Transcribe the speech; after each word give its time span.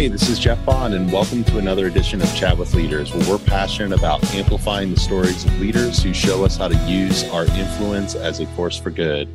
Hey, 0.00 0.08
this 0.08 0.30
is 0.30 0.38
Jeff 0.38 0.64
Bond, 0.64 0.94
and 0.94 1.12
welcome 1.12 1.44
to 1.44 1.58
another 1.58 1.86
edition 1.86 2.22
of 2.22 2.34
Chat 2.34 2.56
with 2.56 2.72
Leaders, 2.72 3.12
where 3.12 3.28
we're 3.28 3.36
passionate 3.36 3.92
about 3.92 4.24
amplifying 4.34 4.94
the 4.94 4.98
stories 4.98 5.44
of 5.44 5.60
leaders 5.60 6.02
who 6.02 6.14
show 6.14 6.42
us 6.42 6.56
how 6.56 6.68
to 6.68 6.90
use 6.90 7.28
our 7.28 7.44
influence 7.44 8.14
as 8.14 8.40
a 8.40 8.46
force 8.56 8.78
for 8.78 8.88
good. 8.88 9.28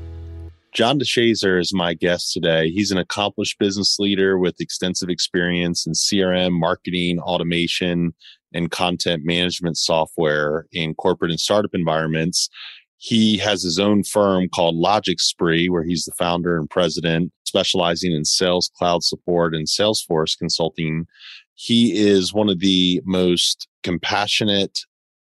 John 0.74 0.98
DeShazer 0.98 1.62
is 1.62 1.72
my 1.72 1.94
guest 1.94 2.34
today. 2.34 2.72
He's 2.72 2.90
an 2.90 2.98
accomplished 2.98 3.60
business 3.60 4.00
leader 4.00 4.40
with 4.40 4.60
extensive 4.60 5.08
experience 5.08 5.86
in 5.86 5.94
CRM, 5.94 6.54
marketing, 6.54 7.20
automation, 7.20 8.16
and 8.56 8.72
content 8.72 9.24
management 9.24 9.78
software 9.78 10.66
in 10.72 10.96
corporate 10.96 11.30
and 11.30 11.40
startup 11.40 11.76
environments. 11.76 12.50
He 12.98 13.38
has 13.38 13.62
his 13.62 13.78
own 13.78 14.04
firm 14.04 14.50
called 14.50 14.76
Logic 14.76 15.20
Spree, 15.20 15.70
where 15.70 15.84
he's 15.84 16.06
the 16.06 16.14
founder 16.18 16.58
and 16.58 16.70
president, 16.70 17.32
specializing 17.46 18.12
in 18.12 18.26
sales, 18.26 18.72
cloud 18.78 19.04
support, 19.04 19.54
and 19.54 19.68
Salesforce 19.68 20.38
consulting. 20.38 21.06
He 21.56 21.98
is 21.98 22.34
one 22.34 22.50
of 22.50 22.60
the 22.60 23.02
most 23.06 23.68
compassionate, 23.84 24.80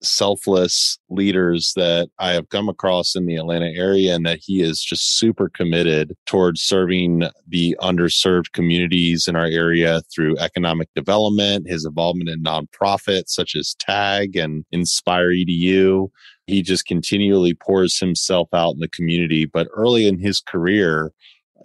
selfless 0.01 0.97
leaders 1.09 1.73
that 1.75 2.09
I 2.19 2.31
have 2.31 2.49
come 2.49 2.69
across 2.69 3.15
in 3.15 3.25
the 3.25 3.35
Atlanta 3.35 3.71
area, 3.75 4.15
and 4.15 4.25
that 4.25 4.39
he 4.41 4.61
is 4.61 4.81
just 4.81 5.17
super 5.17 5.49
committed 5.49 6.15
towards 6.25 6.61
serving 6.61 7.23
the 7.47 7.77
underserved 7.81 8.53
communities 8.53 9.27
in 9.27 9.35
our 9.35 9.45
area 9.45 10.01
through 10.13 10.37
economic 10.37 10.87
development, 10.95 11.69
his 11.69 11.85
involvement 11.85 12.29
in 12.29 12.41
nonprofits 12.41 13.29
such 13.29 13.55
as 13.55 13.75
TAG 13.79 14.37
and 14.37 14.65
Inspire 14.71 15.31
EDU. 15.31 16.09
He 16.49 16.61
just 16.61 16.85
continually 16.85 17.53
pours 17.53 17.99
himself 17.99 18.49
out 18.53 18.73
in 18.73 18.79
the 18.79 18.89
community. 18.89 19.45
But 19.45 19.67
early 19.73 20.07
in 20.07 20.19
his 20.19 20.39
career, 20.39 21.13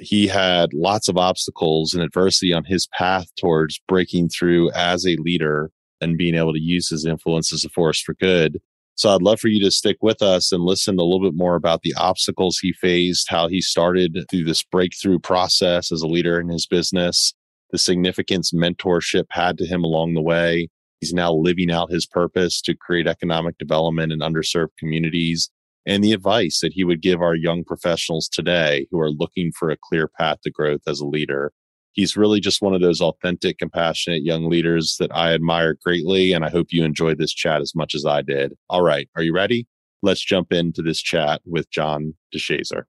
he 0.00 0.26
had 0.26 0.74
lots 0.74 1.08
of 1.08 1.16
obstacles 1.16 1.94
and 1.94 2.02
adversity 2.02 2.52
on 2.52 2.64
his 2.64 2.86
path 2.88 3.28
towards 3.36 3.80
breaking 3.88 4.28
through 4.28 4.70
as 4.72 5.06
a 5.06 5.16
leader 5.16 5.70
and 6.00 6.18
being 6.18 6.34
able 6.34 6.52
to 6.52 6.60
use 6.60 6.88
his 6.88 7.06
influence 7.06 7.52
as 7.52 7.64
a 7.64 7.70
force 7.70 8.00
for 8.00 8.14
good. 8.14 8.60
So 8.96 9.10
I'd 9.10 9.22
love 9.22 9.40
for 9.40 9.48
you 9.48 9.62
to 9.64 9.70
stick 9.70 9.96
with 10.02 10.22
us 10.22 10.52
and 10.52 10.62
listen 10.62 10.98
a 10.98 11.02
little 11.02 11.22
bit 11.22 11.36
more 11.36 11.56
about 11.56 11.82
the 11.82 11.94
obstacles 11.96 12.58
he 12.58 12.72
faced, 12.72 13.28
how 13.28 13.48
he 13.48 13.60
started 13.60 14.16
through 14.30 14.44
this 14.44 14.62
breakthrough 14.62 15.18
process 15.18 15.90
as 15.90 16.02
a 16.02 16.06
leader 16.06 16.38
in 16.38 16.48
his 16.48 16.66
business, 16.66 17.32
the 17.70 17.78
significance 17.78 18.52
mentorship 18.52 19.24
had 19.30 19.58
to 19.58 19.66
him 19.66 19.82
along 19.82 20.14
the 20.14 20.22
way, 20.22 20.68
He's 21.00 21.12
now 21.12 21.32
living 21.32 21.70
out 21.70 21.90
his 21.90 22.06
purpose 22.06 22.60
to 22.62 22.74
create 22.74 23.06
economic 23.06 23.58
development 23.58 24.12
in 24.12 24.20
underserved 24.20 24.76
communities 24.78 25.50
and 25.86 26.02
the 26.02 26.12
advice 26.12 26.60
that 26.60 26.72
he 26.72 26.84
would 26.84 27.02
give 27.02 27.20
our 27.20 27.34
young 27.34 27.62
professionals 27.64 28.28
today 28.28 28.86
who 28.90 29.00
are 29.00 29.10
looking 29.10 29.52
for 29.52 29.70
a 29.70 29.76
clear 29.76 30.08
path 30.08 30.40
to 30.42 30.50
growth 30.50 30.80
as 30.86 31.00
a 31.00 31.06
leader. 31.06 31.52
He's 31.92 32.16
really 32.16 32.40
just 32.40 32.62
one 32.62 32.74
of 32.74 32.80
those 32.80 33.00
authentic, 33.00 33.58
compassionate 33.58 34.24
young 34.24 34.48
leaders 34.48 34.96
that 34.98 35.14
I 35.14 35.32
admire 35.32 35.76
greatly. 35.84 36.32
And 36.32 36.44
I 36.44 36.50
hope 36.50 36.68
you 36.70 36.84
enjoyed 36.84 37.18
this 37.18 37.32
chat 37.32 37.60
as 37.60 37.74
much 37.74 37.94
as 37.94 38.04
I 38.04 38.22
did. 38.22 38.54
All 38.68 38.82
right. 38.82 39.08
Are 39.14 39.22
you 39.22 39.34
ready? 39.34 39.66
Let's 40.02 40.24
jump 40.24 40.52
into 40.52 40.82
this 40.82 41.00
chat 41.00 41.40
with 41.44 41.70
John 41.70 42.14
DeShazer. 42.34 42.84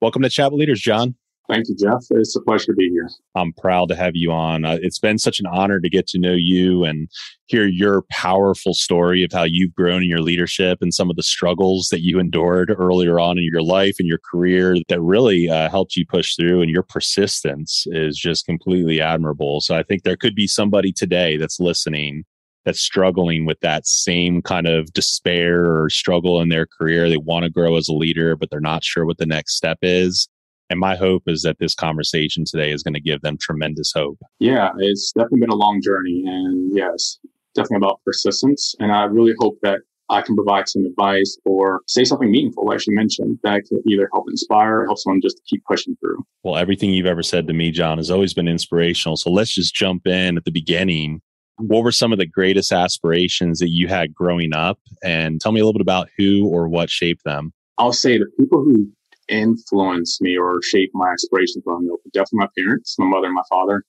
Welcome 0.00 0.22
to 0.22 0.30
Chat 0.30 0.50
with 0.50 0.60
Leaders, 0.60 0.80
John. 0.80 1.16
Thank 1.48 1.68
you, 1.68 1.76
Jeff. 1.76 2.04
It's 2.10 2.34
a 2.34 2.40
pleasure 2.40 2.66
to 2.66 2.74
be 2.74 2.90
here. 2.90 3.08
I'm 3.36 3.52
proud 3.52 3.88
to 3.90 3.96
have 3.96 4.16
you 4.16 4.32
on. 4.32 4.64
Uh, 4.64 4.78
it's 4.82 4.98
been 4.98 5.18
such 5.18 5.38
an 5.38 5.46
honor 5.46 5.78
to 5.78 5.88
get 5.88 6.08
to 6.08 6.18
know 6.18 6.34
you 6.34 6.82
and 6.84 7.08
hear 7.46 7.66
your 7.66 8.02
powerful 8.10 8.74
story 8.74 9.22
of 9.22 9.30
how 9.32 9.44
you've 9.44 9.74
grown 9.74 10.02
in 10.02 10.08
your 10.08 10.22
leadership 10.22 10.78
and 10.80 10.92
some 10.92 11.08
of 11.08 11.14
the 11.14 11.22
struggles 11.22 11.88
that 11.90 12.00
you 12.00 12.18
endured 12.18 12.74
earlier 12.76 13.20
on 13.20 13.38
in 13.38 13.44
your 13.44 13.62
life 13.62 13.96
and 14.00 14.08
your 14.08 14.18
career 14.28 14.76
that 14.88 15.00
really 15.00 15.48
uh, 15.48 15.70
helped 15.70 15.94
you 15.94 16.04
push 16.04 16.34
through. 16.34 16.62
And 16.62 16.70
your 16.70 16.82
persistence 16.82 17.84
is 17.86 18.18
just 18.18 18.44
completely 18.44 19.00
admirable. 19.00 19.60
So 19.60 19.76
I 19.76 19.84
think 19.84 20.02
there 20.02 20.16
could 20.16 20.34
be 20.34 20.48
somebody 20.48 20.92
today 20.92 21.36
that's 21.36 21.60
listening 21.60 22.24
that's 22.64 22.80
struggling 22.80 23.46
with 23.46 23.60
that 23.60 23.86
same 23.86 24.42
kind 24.42 24.66
of 24.66 24.92
despair 24.92 25.80
or 25.80 25.88
struggle 25.88 26.40
in 26.40 26.48
their 26.48 26.66
career. 26.66 27.08
They 27.08 27.16
want 27.16 27.44
to 27.44 27.50
grow 27.50 27.76
as 27.76 27.86
a 27.86 27.94
leader, 27.94 28.34
but 28.34 28.50
they're 28.50 28.58
not 28.58 28.82
sure 28.82 29.06
what 29.06 29.18
the 29.18 29.26
next 29.26 29.54
step 29.54 29.78
is 29.82 30.28
and 30.70 30.80
my 30.80 30.96
hope 30.96 31.24
is 31.26 31.42
that 31.42 31.58
this 31.58 31.74
conversation 31.74 32.44
today 32.44 32.72
is 32.72 32.82
going 32.82 32.94
to 32.94 33.00
give 33.00 33.22
them 33.22 33.36
tremendous 33.38 33.92
hope. 33.92 34.18
Yeah, 34.38 34.70
it's 34.78 35.12
definitely 35.12 35.40
been 35.40 35.50
a 35.50 35.56
long 35.56 35.80
journey. 35.82 36.24
And 36.26 36.76
yes, 36.76 37.18
definitely 37.54 37.86
about 37.86 38.00
persistence. 38.04 38.74
And 38.78 38.92
I 38.92 39.04
really 39.04 39.34
hope 39.38 39.58
that 39.62 39.80
I 40.08 40.22
can 40.22 40.36
provide 40.36 40.68
some 40.68 40.84
advice 40.84 41.36
or 41.44 41.80
say 41.88 42.04
something 42.04 42.30
meaningful, 42.30 42.64
like 42.64 42.86
you 42.86 42.94
mentioned, 42.94 43.38
that 43.42 43.62
could 43.68 43.80
either 43.86 44.08
help 44.12 44.26
inspire 44.28 44.80
or 44.80 44.86
help 44.86 44.98
someone 44.98 45.20
just 45.20 45.40
keep 45.46 45.64
pushing 45.64 45.96
through. 45.96 46.24
Well, 46.44 46.56
everything 46.56 46.94
you've 46.94 47.06
ever 47.06 47.24
said 47.24 47.48
to 47.48 47.52
me, 47.52 47.72
John, 47.72 47.98
has 47.98 48.10
always 48.10 48.32
been 48.32 48.46
inspirational. 48.46 49.16
So 49.16 49.30
let's 49.30 49.52
just 49.52 49.74
jump 49.74 50.06
in 50.06 50.36
at 50.36 50.44
the 50.44 50.52
beginning. 50.52 51.22
What 51.58 51.82
were 51.82 51.92
some 51.92 52.12
of 52.12 52.18
the 52.18 52.26
greatest 52.26 52.70
aspirations 52.70 53.58
that 53.58 53.70
you 53.70 53.88
had 53.88 54.14
growing 54.14 54.54
up? 54.54 54.78
And 55.02 55.40
tell 55.40 55.52
me 55.52 55.60
a 55.60 55.64
little 55.64 55.72
bit 55.78 55.82
about 55.82 56.08
who 56.16 56.46
or 56.46 56.68
what 56.68 56.88
shaped 56.88 57.24
them. 57.24 57.52
I'll 57.78 57.92
say 57.92 58.18
the 58.18 58.26
people 58.38 58.62
who 58.62 58.88
influenced 59.28 60.20
me 60.22 60.36
or 60.36 60.60
shaped 60.62 60.94
my 60.94 61.10
aspirations 61.12 61.64
growing 61.64 61.88
up. 61.92 62.00
Definitely 62.12 62.38
my 62.38 62.48
parents, 62.58 62.96
my 62.98 63.06
mother 63.06 63.26
and 63.26 63.34
my 63.34 63.42
father, 63.48 63.84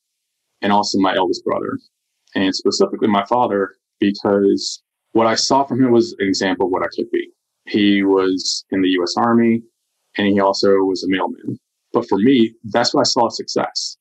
and 0.61 0.71
also 0.71 0.99
my 0.99 1.15
eldest 1.15 1.43
brother. 1.45 1.77
And 2.35 2.53
specifically 2.55 3.07
my 3.07 3.25
father, 3.25 3.75
because 3.99 4.81
what 5.13 5.27
I 5.27 5.35
saw 5.35 5.63
from 5.63 5.83
him 5.83 5.91
was 5.91 6.15
an 6.19 6.27
example 6.27 6.67
of 6.67 6.71
what 6.71 6.83
I 6.83 6.87
could 6.95 7.09
be. 7.11 7.29
He 7.65 8.03
was 8.03 8.65
in 8.71 8.81
the 8.81 8.89
US 9.01 9.15
Army 9.17 9.61
and 10.17 10.27
he 10.27 10.39
also 10.39 10.69
was 10.79 11.03
a 11.03 11.09
mailman. 11.09 11.59
But 11.93 12.07
for 12.07 12.17
me, 12.17 12.53
that's 12.65 12.93
what 12.93 13.01
I 13.01 13.09
saw 13.09 13.29
success. 13.29 13.97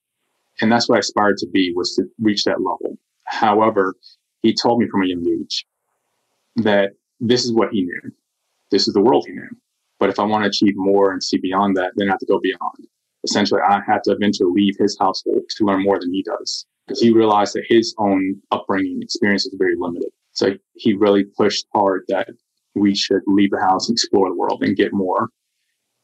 And 0.61 0.71
that's 0.73 0.89
what 0.89 0.97
I 0.97 0.99
aspired 1.01 1.37
to 1.39 1.47
be 1.53 1.73
was 1.75 1.95
to 1.97 2.05
reach 2.19 2.45
that 2.45 2.61
level. 2.61 2.99
However, 3.27 3.95
he 4.43 4.55
told 4.55 4.81
me 4.81 4.89
from 4.91 5.03
a 5.03 5.07
young 5.07 5.27
age 5.29 5.67
that 6.57 6.91
this 7.21 7.45
is 7.45 7.53
what 7.53 7.71
he 7.73 7.83
knew. 7.83 8.13
This 8.71 8.89
is 8.89 8.95
the 8.95 9.01
world 9.01 9.25
he 9.27 9.33
knew. 9.33 9.49
But 9.99 10.11
if 10.11 10.19
I 10.19 10.25
want 10.25 10.45
to 10.45 10.49
achieve 10.49 10.77
more 10.77 11.13
and 11.13 11.23
see 11.23 11.39
beyond 11.39 11.77
that, 11.77 11.93
then 11.97 12.09
I 12.09 12.13
have 12.13 12.21
to 12.21 12.27
go 12.27 12.41
beyond. 12.41 12.87
Essentially, 13.25 13.61
I 13.67 13.81
have 13.87 14.03
to 14.03 14.13
eventually 14.13 14.51
leave 14.53 14.77
his 14.79 14.97
household 15.01 15.43
to 15.49 15.65
learn 15.65 15.83
more 15.83 15.99
than 15.99 16.13
he 16.13 16.23
does 16.23 16.67
because 16.87 17.01
he 17.01 17.11
realized 17.13 17.55
that 17.55 17.65
his 17.69 17.95
own 17.99 18.41
upbringing 18.53 19.03
experience 19.03 19.47
is 19.47 19.55
very 19.59 19.75
limited. 19.77 20.11
So 20.33 20.55
he 20.75 20.95
really 20.95 21.25
pushed 21.25 21.67
hard 21.75 22.05
that 22.09 22.29
we 22.75 22.95
should 22.95 23.23
leave 23.27 23.51
the 23.51 23.61
house, 23.61 23.89
and 23.89 23.97
explore 23.97 24.29
the 24.29 24.35
world, 24.37 24.63
and 24.63 24.77
get 24.77 24.93
more 24.93 25.31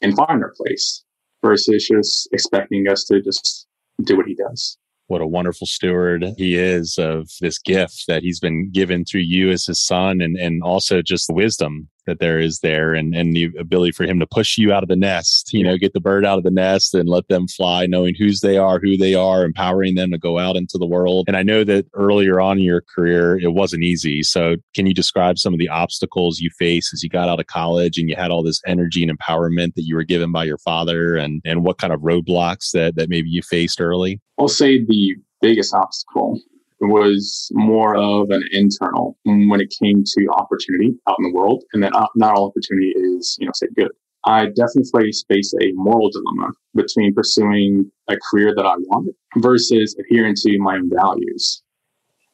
and 0.00 0.16
find 0.16 0.42
our 0.42 0.52
place 0.56 1.04
versus 1.42 1.86
just 1.86 2.28
expecting 2.32 2.88
us 2.88 3.04
to 3.04 3.20
just 3.20 3.66
do 4.04 4.16
what 4.16 4.26
he 4.26 4.34
does 4.34 4.78
what 5.12 5.20
a 5.20 5.26
wonderful 5.26 5.66
steward 5.66 6.24
he 6.38 6.56
is 6.56 6.96
of 6.96 7.28
this 7.40 7.58
gift 7.58 8.04
that 8.08 8.22
he's 8.22 8.40
been 8.40 8.70
given 8.70 9.04
through 9.04 9.20
you 9.20 9.50
as 9.50 9.66
his 9.66 9.78
son 9.78 10.22
and, 10.22 10.36
and 10.38 10.62
also 10.62 11.02
just 11.02 11.28
wisdom 11.28 11.88
that 12.06 12.20
there 12.20 12.38
is 12.38 12.60
there 12.60 12.94
and, 12.94 13.14
and 13.14 13.34
the 13.34 13.50
ability 13.58 13.92
for 13.92 14.04
him 14.04 14.18
to 14.20 14.26
push 14.26 14.58
you 14.58 14.72
out 14.72 14.82
of 14.82 14.88
the 14.88 14.96
nest, 14.96 15.52
you 15.52 15.62
know, 15.62 15.76
get 15.76 15.92
the 15.92 16.00
bird 16.00 16.24
out 16.24 16.38
of 16.38 16.44
the 16.44 16.50
nest 16.50 16.94
and 16.94 17.08
let 17.08 17.28
them 17.28 17.46
fly, 17.48 17.86
knowing 17.86 18.14
whose 18.14 18.40
they 18.40 18.56
are, 18.56 18.80
who 18.80 18.96
they 18.96 19.14
are, 19.14 19.44
empowering 19.44 19.94
them 19.94 20.10
to 20.10 20.18
go 20.18 20.38
out 20.38 20.56
into 20.56 20.78
the 20.78 20.86
world. 20.86 21.24
And 21.28 21.36
I 21.36 21.42
know 21.42 21.64
that 21.64 21.86
earlier 21.94 22.40
on 22.40 22.58
in 22.58 22.64
your 22.64 22.82
career, 22.94 23.38
it 23.38 23.52
wasn't 23.52 23.84
easy. 23.84 24.22
So 24.22 24.56
can 24.74 24.86
you 24.86 24.94
describe 24.94 25.38
some 25.38 25.52
of 25.52 25.58
the 25.58 25.68
obstacles 25.68 26.40
you 26.40 26.50
faced 26.58 26.92
as 26.92 27.02
you 27.02 27.08
got 27.08 27.28
out 27.28 27.40
of 27.40 27.46
college 27.46 27.98
and 27.98 28.08
you 28.08 28.16
had 28.16 28.30
all 28.30 28.42
this 28.42 28.60
energy 28.66 29.02
and 29.02 29.16
empowerment 29.16 29.74
that 29.74 29.82
you 29.82 29.94
were 29.94 30.04
given 30.04 30.32
by 30.32 30.44
your 30.44 30.58
father 30.58 31.16
and, 31.16 31.40
and 31.44 31.64
what 31.64 31.78
kind 31.78 31.92
of 31.92 32.00
roadblocks 32.00 32.70
that, 32.72 32.96
that 32.96 33.08
maybe 33.08 33.28
you 33.28 33.42
faced 33.42 33.80
early? 33.80 34.20
I'll 34.38 34.48
say 34.48 34.84
the 34.84 35.16
biggest 35.40 35.74
obstacle 35.74 36.40
was 36.82 37.48
more 37.52 37.96
of 37.96 38.30
an 38.30 38.42
internal 38.52 39.16
when 39.24 39.60
it 39.60 39.74
came 39.82 40.02
to 40.04 40.28
opportunity 40.36 40.94
out 41.08 41.16
in 41.18 41.24
the 41.24 41.32
world, 41.32 41.64
and 41.72 41.82
that 41.82 41.94
uh, 41.94 42.06
not 42.16 42.36
all 42.36 42.48
opportunity 42.48 42.92
is, 42.96 43.36
you 43.38 43.46
know, 43.46 43.52
say 43.54 43.68
good. 43.76 43.90
I 44.24 44.46
definitely 44.46 45.10
face 45.28 45.52
a 45.60 45.72
moral 45.74 46.10
dilemma 46.10 46.52
between 46.74 47.14
pursuing 47.14 47.90
a 48.08 48.16
career 48.30 48.54
that 48.54 48.64
I 48.64 48.74
wanted 48.76 49.14
versus 49.38 49.96
adhering 49.98 50.34
to 50.36 50.58
my 50.58 50.76
own 50.76 50.90
values. 50.94 51.62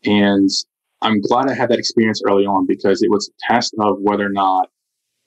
And 0.05 0.51
I'm 1.01 1.21
glad 1.23 1.49
I 1.49 1.55
had 1.55 1.71
that 1.71 1.79
experience 1.79 2.21
early 2.29 2.45
on 2.45 2.67
because 2.67 3.03
it 3.03 3.11
was 3.11 3.29
a 3.31 3.53
test 3.53 3.75
of 3.81 3.97
whether 4.01 4.27
or 4.27 4.33
not 4.33 4.69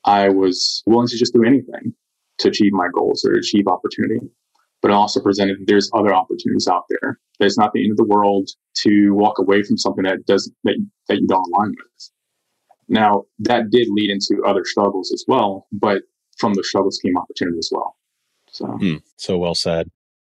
I 0.06 0.30
was 0.30 0.84
willing 0.86 1.08
to 1.08 1.18
just 1.18 1.34
do 1.34 1.44
anything 1.44 1.94
to 2.40 2.50
achieve 2.50 2.74
my 2.74 2.88
goals 2.94 3.26
or 3.26 3.34
achieve 3.34 3.68
opportunity 3.68 4.20
but 4.82 4.92
also 4.92 5.22
presented 5.22 5.58
there's 5.66 5.90
other 5.94 6.14
opportunities 6.14 6.68
out 6.68 6.86
there. 6.90 7.20
It's 7.40 7.58
not 7.58 7.74
the 7.74 7.84
end 7.84 7.92
of 7.92 7.98
the 7.98 8.06
world 8.06 8.50
to 8.84 9.12
walk 9.14 9.40
away 9.40 9.64
from 9.64 9.78
something 9.78 10.04
that 10.04 10.26
does 10.26 10.52
that, 10.64 10.76
that 11.08 11.22
you 11.22 11.28
don't 11.28 11.46
align 11.54 11.72
with. 11.72 12.10
Now 12.88 13.24
that 13.40 13.70
did 13.70 13.88
lead 13.90 14.10
into 14.10 14.44
other 14.46 14.66
struggles 14.66 15.12
as 15.14 15.24
well, 15.28 15.68
but 15.72 16.04
from 16.38 16.54
the 16.54 16.64
struggles 16.64 17.00
came 17.04 17.18
opportunity 17.18 17.58
as 17.58 17.70
well. 17.72 17.96
So, 18.50 18.66
hmm, 18.66 18.96
so 19.18 19.38
well 19.38 19.56
said. 19.56 19.90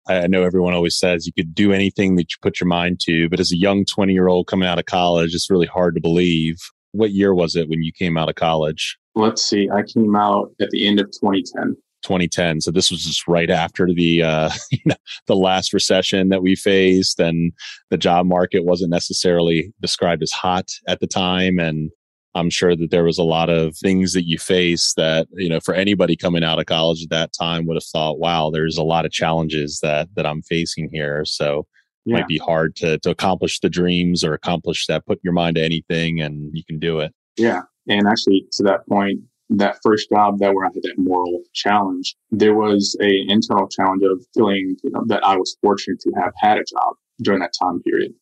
I 0.08 0.26
know 0.26 0.42
everyone 0.42 0.74
always 0.74 0.98
says 0.98 1.26
you 1.26 1.32
could 1.32 1.54
do 1.54 1.72
anything 1.72 2.16
that 2.16 2.32
you 2.32 2.36
put 2.42 2.58
your 2.58 2.66
mind 2.66 3.00
to, 3.00 3.28
but 3.28 3.38
as 3.38 3.52
a 3.52 3.56
young 3.56 3.84
20 3.84 4.12
year 4.12 4.28
old 4.28 4.46
coming 4.46 4.68
out 4.68 4.78
of 4.78 4.86
college, 4.86 5.34
it's 5.34 5.50
really 5.50 5.66
hard 5.66 5.94
to 5.94 6.00
believe. 6.00 6.56
What 6.92 7.12
year 7.12 7.34
was 7.34 7.54
it 7.54 7.68
when 7.68 7.82
you 7.82 7.92
came 7.92 8.18
out 8.18 8.28
of 8.28 8.34
college? 8.34 8.98
Let's 9.14 9.42
see. 9.42 9.68
I 9.70 9.82
came 9.82 10.16
out 10.16 10.50
at 10.60 10.70
the 10.70 10.88
end 10.88 11.00
of 11.00 11.06
2010. 11.06 11.76
2010. 12.02 12.60
So 12.60 12.70
this 12.70 12.90
was 12.90 13.04
just 13.04 13.26
right 13.28 13.50
after 13.50 13.86
the 13.92 14.22
uh, 14.22 14.50
you 14.70 14.80
know, 14.86 14.96
the 15.26 15.36
last 15.36 15.72
recession 15.72 16.28
that 16.30 16.42
we 16.42 16.56
faced, 16.56 17.20
and 17.20 17.52
the 17.90 17.98
job 17.98 18.26
market 18.26 18.64
wasn't 18.64 18.90
necessarily 18.90 19.72
described 19.80 20.22
as 20.22 20.32
hot 20.32 20.70
at 20.88 21.00
the 21.00 21.06
time. 21.06 21.58
And 21.58 21.90
I'm 22.34 22.50
sure 22.50 22.76
that 22.76 22.90
there 22.90 23.04
was 23.04 23.18
a 23.18 23.24
lot 23.24 23.48
of 23.48 23.76
things 23.76 24.12
that 24.12 24.26
you 24.26 24.38
face 24.38 24.94
that 24.96 25.26
you 25.32 25.48
know 25.48 25.60
for 25.60 25.74
anybody 25.74 26.16
coming 26.16 26.44
out 26.44 26.58
of 26.58 26.66
college 26.66 27.02
at 27.02 27.10
that 27.10 27.32
time 27.32 27.66
would 27.66 27.76
have 27.76 27.84
thought, 27.84 28.18
"Wow, 28.18 28.50
there's 28.50 28.78
a 28.78 28.84
lot 28.84 29.04
of 29.04 29.12
challenges 29.12 29.80
that 29.82 30.08
that 30.16 30.26
I'm 30.26 30.42
facing 30.42 30.88
here." 30.92 31.24
So 31.24 31.66
yeah. 32.04 32.16
might 32.16 32.28
be 32.28 32.38
hard 32.38 32.76
to 32.76 32.98
to 32.98 33.10
accomplish 33.10 33.60
the 33.60 33.68
dreams 33.68 34.22
or 34.24 34.32
accomplish 34.32 34.86
that. 34.86 35.06
Put 35.06 35.20
your 35.22 35.32
mind 35.32 35.56
to 35.56 35.62
anything, 35.62 36.20
and 36.20 36.50
you 36.54 36.64
can 36.64 36.78
do 36.78 37.00
it. 37.00 37.12
Yeah, 37.36 37.62
and 37.88 38.06
actually, 38.06 38.46
to 38.52 38.62
that 38.64 38.86
point, 38.88 39.20
that 39.50 39.78
first 39.82 40.08
job 40.10 40.38
that 40.38 40.54
where 40.54 40.64
I 40.64 40.70
had 40.72 40.82
that 40.82 40.94
moral 40.96 41.42
challenge, 41.54 42.16
there 42.30 42.54
was 42.54 42.96
a 43.00 43.24
internal 43.28 43.68
challenge 43.68 44.02
of 44.04 44.24
feeling 44.34 44.76
you 44.82 44.90
know, 44.90 45.04
that 45.06 45.24
I 45.24 45.36
was 45.36 45.56
fortunate 45.62 46.00
to 46.00 46.12
have 46.16 46.32
had 46.38 46.56
a 46.58 46.64
job 46.64 46.94
during 47.22 47.40
that 47.40 47.52
time 47.60 47.82
period. 47.82 48.12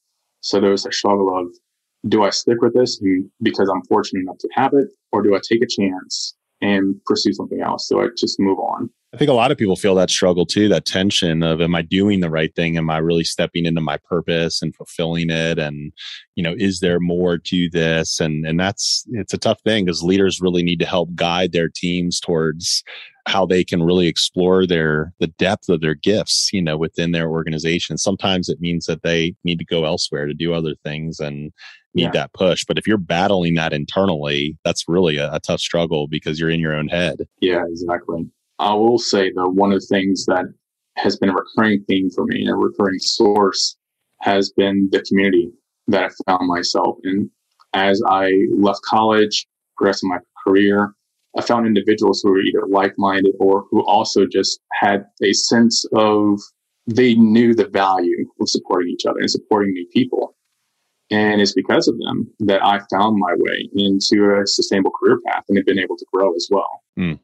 So 0.41 0.61
there 0.61 0.71
was 0.71 0.87
a 0.87 0.93
struggle 0.93 1.37
of, 1.39 1.47
do 2.09 2.23
I 2.23 2.31
stick 2.31 2.61
with 2.61 2.75
this 2.75 3.01
because 3.43 3.69
I'm 3.69 3.83
fortunate 3.85 4.21
enough 4.21 4.39
to 4.39 4.49
have 4.53 4.73
it, 4.73 4.89
or 5.13 5.23
do 5.23 5.35
I 5.35 5.41
take 5.47 5.63
a 5.63 5.67
chance 5.67 6.35
and 6.61 6.95
pursue 7.05 7.33
something 7.33 7.61
else? 7.61 7.87
So 7.89 8.01
I 8.01 8.07
just 8.17 8.41
move 8.41 8.59
on. 8.59 8.91
I 9.19 9.23
think 9.27 9.33
a 9.33 9.35
lot 9.35 9.51
of 9.51 9.59
people 9.59 9.75
feel 9.75 9.97
that 9.97 10.11
struggle 10.11 10.47
too, 10.47 10.69
that 10.69 10.85
tension 10.85 11.43
of 11.43 11.61
am 11.61 11.75
I 11.75 11.83
doing 11.83 12.21
the 12.21 12.31
right 12.31 12.55
thing? 12.55 12.77
Am 12.77 12.89
I 12.89 12.99
really 12.99 13.25
stepping 13.25 13.67
into 13.67 13.81
my 13.81 13.97
purpose 14.09 14.63
and 14.63 14.73
fulfilling 14.77 15.29
it? 15.29 15.59
And, 15.59 15.93
you 16.37 16.45
know, 16.45 16.55
is 16.57 16.79
there 16.79 17.01
more 17.01 17.37
to 17.37 17.69
this? 17.71 18.21
And 18.21 18.47
and 18.47 18.61
that's 18.61 19.05
it's 19.11 19.35
a 19.35 19.39
tough 19.39 19.61
thing 19.63 19.87
because 19.87 20.05
leaders 20.05 20.41
really 20.41 20.63
need 20.63 20.79
to 20.79 20.87
help 20.87 21.17
guide 21.17 21.51
their 21.51 21.69
teams 21.69 22.21
towards 22.21 22.85
how 23.27 23.45
they 23.45 23.65
can 23.65 23.83
really 23.83 24.07
explore 24.07 24.69
their 24.69 25.13
the 25.19 25.27
depth 25.27 25.69
of 25.69 25.81
their 25.81 25.97
gifts, 25.97 26.51
you 26.53 26.63
know, 26.63 26.77
within 26.77 27.11
their 27.11 27.29
organization. 27.29 27.99
Sometimes 27.99 28.49
it 28.49 28.61
means 28.61 28.87
that 28.87 29.03
they 29.03 29.35
need 29.43 29.59
to 29.59 29.65
go 29.65 29.85
elsewhere 29.85 30.27
to 30.27 30.33
do 30.33 30.55
other 30.55 30.77
things 30.85 31.19
and 31.19 31.51
need 31.93 32.05
yeah. 32.05 32.11
that 32.13 32.35
push. 32.35 32.65
But 32.65 32.79
if 32.79 32.87
you're 32.87 32.99
battling 32.99 33.55
that 33.55 33.73
internally, 33.73 34.57
that's 34.65 34.85
really 34.87 35.17
a, 35.17 35.33
a 35.33 35.41
tough 35.41 35.59
struggle 35.59 36.07
because 36.07 36.39
you're 36.39 36.51
in 36.51 36.61
your 36.61 36.77
own 36.77 36.87
head. 36.87 37.17
Yeah, 37.41 37.65
exactly. 37.69 38.31
I 38.59 38.75
will 38.75 38.99
say 38.99 39.33
though, 39.35 39.49
one 39.49 39.73
of 39.73 39.81
the 39.81 39.87
things 39.87 40.27
that 40.27 40.45
has 40.97 41.17
been 41.17 41.31
a 41.31 41.35
recurring 41.35 41.85
theme 41.89 42.11
for 42.11 42.25
me, 42.25 42.41
and 42.41 42.51
a 42.51 42.57
recurring 42.57 42.99
source, 42.99 43.77
has 44.21 44.51
been 44.57 44.89
the 44.91 45.03
community 45.03 45.51
that 45.87 46.05
I 46.05 46.09
found 46.31 46.49
myself 46.49 46.97
in. 47.05 47.31
As 47.73 48.03
I 48.09 48.33
left 48.57 48.83
college, 48.83 49.47
progressed 49.77 50.03
in 50.03 50.11
my 50.11 50.19
career, 50.45 50.95
I 51.37 51.43
found 51.43 51.67
individuals 51.67 52.21
who 52.21 52.31
were 52.31 52.41
either 52.41 52.67
like-minded 52.69 53.35
or 53.39 53.67
who 53.71 53.87
also 53.87 54.27
just 54.27 54.61
had 54.73 55.05
a 55.23 55.33
sense 55.33 55.85
of 55.93 56.41
they 56.87 57.15
knew 57.15 57.55
the 57.55 57.69
value 57.69 58.27
of 58.41 58.49
supporting 58.49 58.91
each 58.91 59.07
other 59.07 59.21
and 59.21 59.31
supporting 59.31 59.73
new 59.73 59.87
people. 59.93 60.35
And 61.11 61.41
it's 61.41 61.53
because 61.53 61.87
of 61.87 61.97
them 61.99 62.29
that 62.41 62.65
I 62.65 62.81
found 62.91 63.19
my 63.19 63.35
way 63.37 63.69
into 63.75 64.35
a 64.35 64.47
sustainable 64.47 64.91
career 64.91 65.21
path 65.27 65.45
and 65.49 65.57
have 65.57 65.67
been 65.67 65.79
able 65.79 65.97
to 65.97 66.07
grow 66.13 66.35
as 66.35 66.49
well. 66.51 66.83
Mm. 66.99 67.21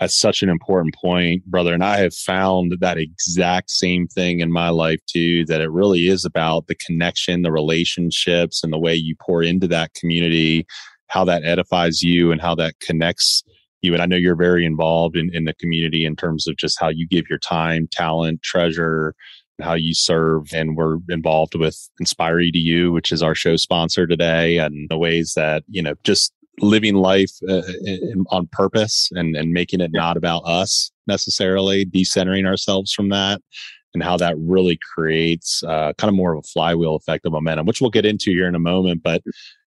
That's 0.00 0.18
such 0.18 0.42
an 0.42 0.48
important 0.48 0.94
point, 0.94 1.44
brother. 1.46 1.74
And 1.74 1.84
I 1.84 1.98
have 1.98 2.14
found 2.14 2.76
that 2.80 2.98
exact 2.98 3.70
same 3.70 4.06
thing 4.08 4.40
in 4.40 4.52
my 4.52 4.68
life 4.70 5.00
too, 5.06 5.44
that 5.46 5.60
it 5.60 5.70
really 5.70 6.08
is 6.08 6.24
about 6.24 6.66
the 6.66 6.74
connection, 6.74 7.42
the 7.42 7.52
relationships, 7.52 8.62
and 8.62 8.72
the 8.72 8.78
way 8.78 8.94
you 8.94 9.14
pour 9.20 9.42
into 9.42 9.68
that 9.68 9.94
community, 9.94 10.66
how 11.08 11.24
that 11.24 11.44
edifies 11.44 12.02
you 12.02 12.32
and 12.32 12.40
how 12.40 12.54
that 12.56 12.78
connects 12.80 13.42
you. 13.82 13.92
And 13.92 14.02
I 14.02 14.06
know 14.06 14.16
you're 14.16 14.36
very 14.36 14.64
involved 14.64 15.16
in, 15.16 15.30
in 15.34 15.44
the 15.44 15.54
community 15.54 16.04
in 16.04 16.16
terms 16.16 16.46
of 16.46 16.56
just 16.56 16.80
how 16.80 16.88
you 16.88 17.06
give 17.06 17.24
your 17.28 17.38
time, 17.38 17.88
talent, 17.90 18.42
treasure, 18.42 19.14
how 19.60 19.74
you 19.74 19.94
serve. 19.94 20.52
And 20.52 20.76
we're 20.76 20.98
involved 21.08 21.54
with 21.54 21.88
Inspire 22.00 22.38
EDU, 22.38 22.92
which 22.92 23.12
is 23.12 23.22
our 23.22 23.34
show 23.34 23.56
sponsor 23.56 24.06
today, 24.06 24.58
and 24.58 24.88
the 24.88 24.98
ways 24.98 25.34
that, 25.36 25.64
you 25.68 25.82
know, 25.82 25.94
just 26.04 26.32
living 26.60 26.94
life 26.94 27.30
uh, 27.48 27.62
in, 27.84 28.24
on 28.30 28.46
purpose 28.52 29.10
and, 29.12 29.36
and 29.36 29.52
making 29.52 29.80
it 29.80 29.90
not 29.92 30.16
about 30.16 30.40
us 30.40 30.90
necessarily, 31.06 31.84
decentering 31.86 32.46
ourselves 32.46 32.92
from 32.92 33.08
that, 33.08 33.40
and 33.94 34.02
how 34.02 34.16
that 34.16 34.36
really 34.38 34.78
creates 34.94 35.62
uh, 35.64 35.92
kind 35.98 36.08
of 36.08 36.14
more 36.14 36.32
of 36.32 36.38
a 36.38 36.48
flywheel 36.48 36.94
effect 36.94 37.26
of 37.26 37.32
momentum, 37.32 37.66
which 37.66 37.80
we'll 37.80 37.90
get 37.90 38.06
into 38.06 38.30
here 38.30 38.48
in 38.48 38.54
a 38.54 38.60
moment. 38.60 39.02
But 39.02 39.22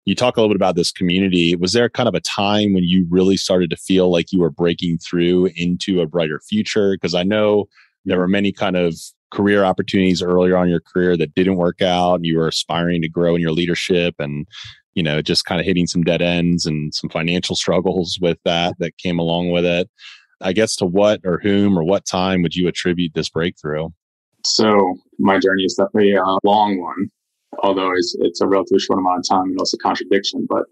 you 0.04 0.14
talk 0.14 0.36
a 0.36 0.40
little 0.40 0.52
bit 0.52 0.56
about 0.56 0.76
this 0.76 0.92
community. 0.92 1.56
Was 1.56 1.72
there 1.72 1.88
kind 1.88 2.08
of 2.08 2.14
a 2.14 2.20
time 2.20 2.75
when 2.75 2.84
you 2.84 3.06
really 3.08 3.36
started 3.36 3.70
to 3.70 3.76
feel 3.76 4.10
like 4.10 4.32
you 4.32 4.40
were 4.40 4.50
breaking 4.50 4.98
through 4.98 5.50
into 5.56 6.00
a 6.00 6.06
brighter 6.06 6.40
future? 6.48 6.92
Because 6.92 7.14
I 7.14 7.22
know 7.22 7.66
there 8.04 8.19
were 8.19 8.28
many 8.28 8.52
kind 8.52 8.76
of 8.76 8.94
career 9.32 9.64
opportunities 9.64 10.22
earlier 10.22 10.56
on 10.56 10.69
your 10.69 10.81
career 10.81 11.16
that 11.16 11.34
didn't 11.34 11.56
work 11.56 11.82
out 11.82 12.16
and 12.16 12.26
you 12.26 12.38
were 12.38 12.48
aspiring 12.48 13.02
to 13.02 13.08
grow 13.08 13.34
in 13.34 13.40
your 13.40 13.50
leadership 13.50 14.14
and 14.19 14.46
you 14.94 15.02
know, 15.02 15.20
just 15.20 15.44
kind 15.44 15.61
of 15.61 15.67
hitting 15.67 15.87
some 15.87 16.02
dead 16.02 16.23
ends 16.23 16.67
and 16.67 16.94
some 16.94 17.11
financial 17.11 17.56
struggles 17.56 18.19
with 18.20 18.38
that 18.44 18.75
that 18.79 18.96
came 18.99 19.19
along 19.19 19.50
with 19.50 19.64
it. 19.64 19.91
I 20.41 20.52
guess 20.52 20.76
to 20.76 20.87
what 20.87 21.20
or 21.25 21.41
whom 21.43 21.79
or 21.79 21.85
what 21.85 22.06
time 22.06 22.43
would 22.43 22.55
you 22.55 22.69
attribute 22.69 23.12
this 23.14 23.29
breakthrough? 23.29 23.88
So 24.44 24.96
my 25.19 25.38
journey 25.38 25.64
is 25.64 25.75
definitely 25.75 26.14
a 26.14 26.25
long 26.44 26.81
one, 26.81 27.11
although 27.62 27.93
it's, 27.93 28.14
it's 28.20 28.41
a 28.41 28.46
relatively 28.46 28.79
short 28.79 28.99
amount 28.99 29.20
of 29.20 29.29
time 29.29 29.49
and 29.49 29.58
also 29.58 29.76
a 29.76 29.82
contradiction. 29.82 30.46
But 30.49 30.64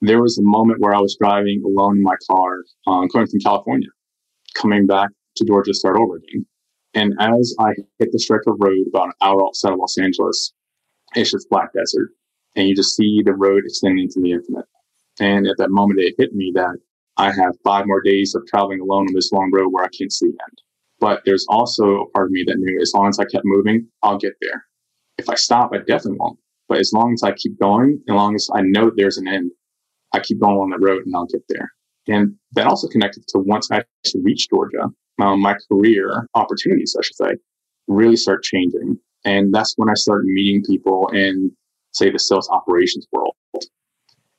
there 0.00 0.20
was 0.20 0.36
a 0.38 0.42
moment 0.42 0.80
where 0.80 0.94
I 0.94 1.00
was 1.00 1.16
driving 1.20 1.62
alone 1.64 1.98
in 1.98 2.02
my 2.02 2.16
car, 2.28 2.64
um, 2.88 3.08
coming 3.08 3.28
from 3.28 3.40
California, 3.40 3.88
coming 4.54 4.86
back 4.86 5.10
to 5.36 5.44
Georgia 5.44 5.70
to 5.70 5.74
start 5.74 5.96
over 5.96 6.16
again. 6.16 6.44
And 6.94 7.14
as 7.20 7.54
I 7.58 7.72
hit 7.98 8.10
the 8.10 8.18
stretch 8.18 8.42
of 8.46 8.56
road 8.58 8.84
about 8.88 9.06
an 9.06 9.12
hour 9.22 9.42
outside 9.44 9.72
of 9.72 9.78
Los 9.78 9.96
Angeles, 9.96 10.52
it's 11.14 11.30
just 11.30 11.48
black 11.48 11.72
desert 11.72 12.10
and 12.56 12.68
you 12.68 12.74
just 12.74 12.96
see 12.96 13.22
the 13.24 13.34
road 13.34 13.62
extending 13.64 14.08
to 14.08 14.20
the 14.20 14.32
infinite. 14.32 14.66
And 15.20 15.46
at 15.46 15.56
that 15.58 15.70
moment, 15.70 16.00
it 16.00 16.14
hit 16.18 16.34
me 16.34 16.52
that 16.54 16.76
I 17.16 17.26
have 17.26 17.54
five 17.64 17.86
more 17.86 18.02
days 18.02 18.34
of 18.34 18.46
traveling 18.46 18.80
alone 18.80 19.06
on 19.08 19.14
this 19.14 19.32
long 19.32 19.50
road 19.52 19.68
where 19.70 19.84
I 19.84 19.88
can't 19.96 20.12
see 20.12 20.26
the 20.26 20.38
end. 20.42 20.58
But 20.98 21.22
there's 21.24 21.46
also 21.48 22.02
a 22.02 22.10
part 22.10 22.26
of 22.26 22.32
me 22.32 22.44
that 22.46 22.58
knew 22.58 22.80
as 22.80 22.92
long 22.94 23.08
as 23.08 23.18
I 23.18 23.24
kept 23.24 23.44
moving, 23.44 23.88
I'll 24.02 24.18
get 24.18 24.34
there. 24.40 24.64
If 25.18 25.28
I 25.28 25.34
stop, 25.34 25.70
I 25.74 25.78
definitely 25.78 26.18
won't. 26.18 26.38
But 26.68 26.78
as 26.78 26.92
long 26.92 27.12
as 27.12 27.22
I 27.22 27.32
keep 27.32 27.58
going, 27.58 28.00
as 28.08 28.14
long 28.14 28.34
as 28.34 28.48
I 28.54 28.62
know 28.62 28.90
there's 28.94 29.18
an 29.18 29.28
end, 29.28 29.50
I 30.14 30.20
keep 30.20 30.40
going 30.40 30.56
on 30.56 30.70
the 30.70 30.78
road 30.78 31.04
and 31.04 31.14
I'll 31.14 31.26
get 31.26 31.42
there. 31.48 31.70
And 32.08 32.34
that 32.52 32.66
also 32.66 32.88
connected 32.88 33.24
to 33.28 33.38
once 33.38 33.70
I 33.70 33.82
actually 34.04 34.22
reached 34.22 34.50
Georgia, 34.50 34.88
um, 35.20 35.40
my 35.40 35.56
career 35.70 36.26
opportunities, 36.34 36.96
I 36.98 37.02
should 37.02 37.16
say, 37.16 37.36
really 37.88 38.16
start 38.16 38.42
changing. 38.42 38.98
And 39.24 39.52
that's 39.52 39.74
when 39.76 39.88
I 39.88 39.94
started 39.94 40.26
meeting 40.26 40.62
people 40.64 41.08
and 41.12 41.52
say, 41.92 42.10
the 42.10 42.18
sales 42.18 42.48
operations 42.50 43.06
world 43.12 43.34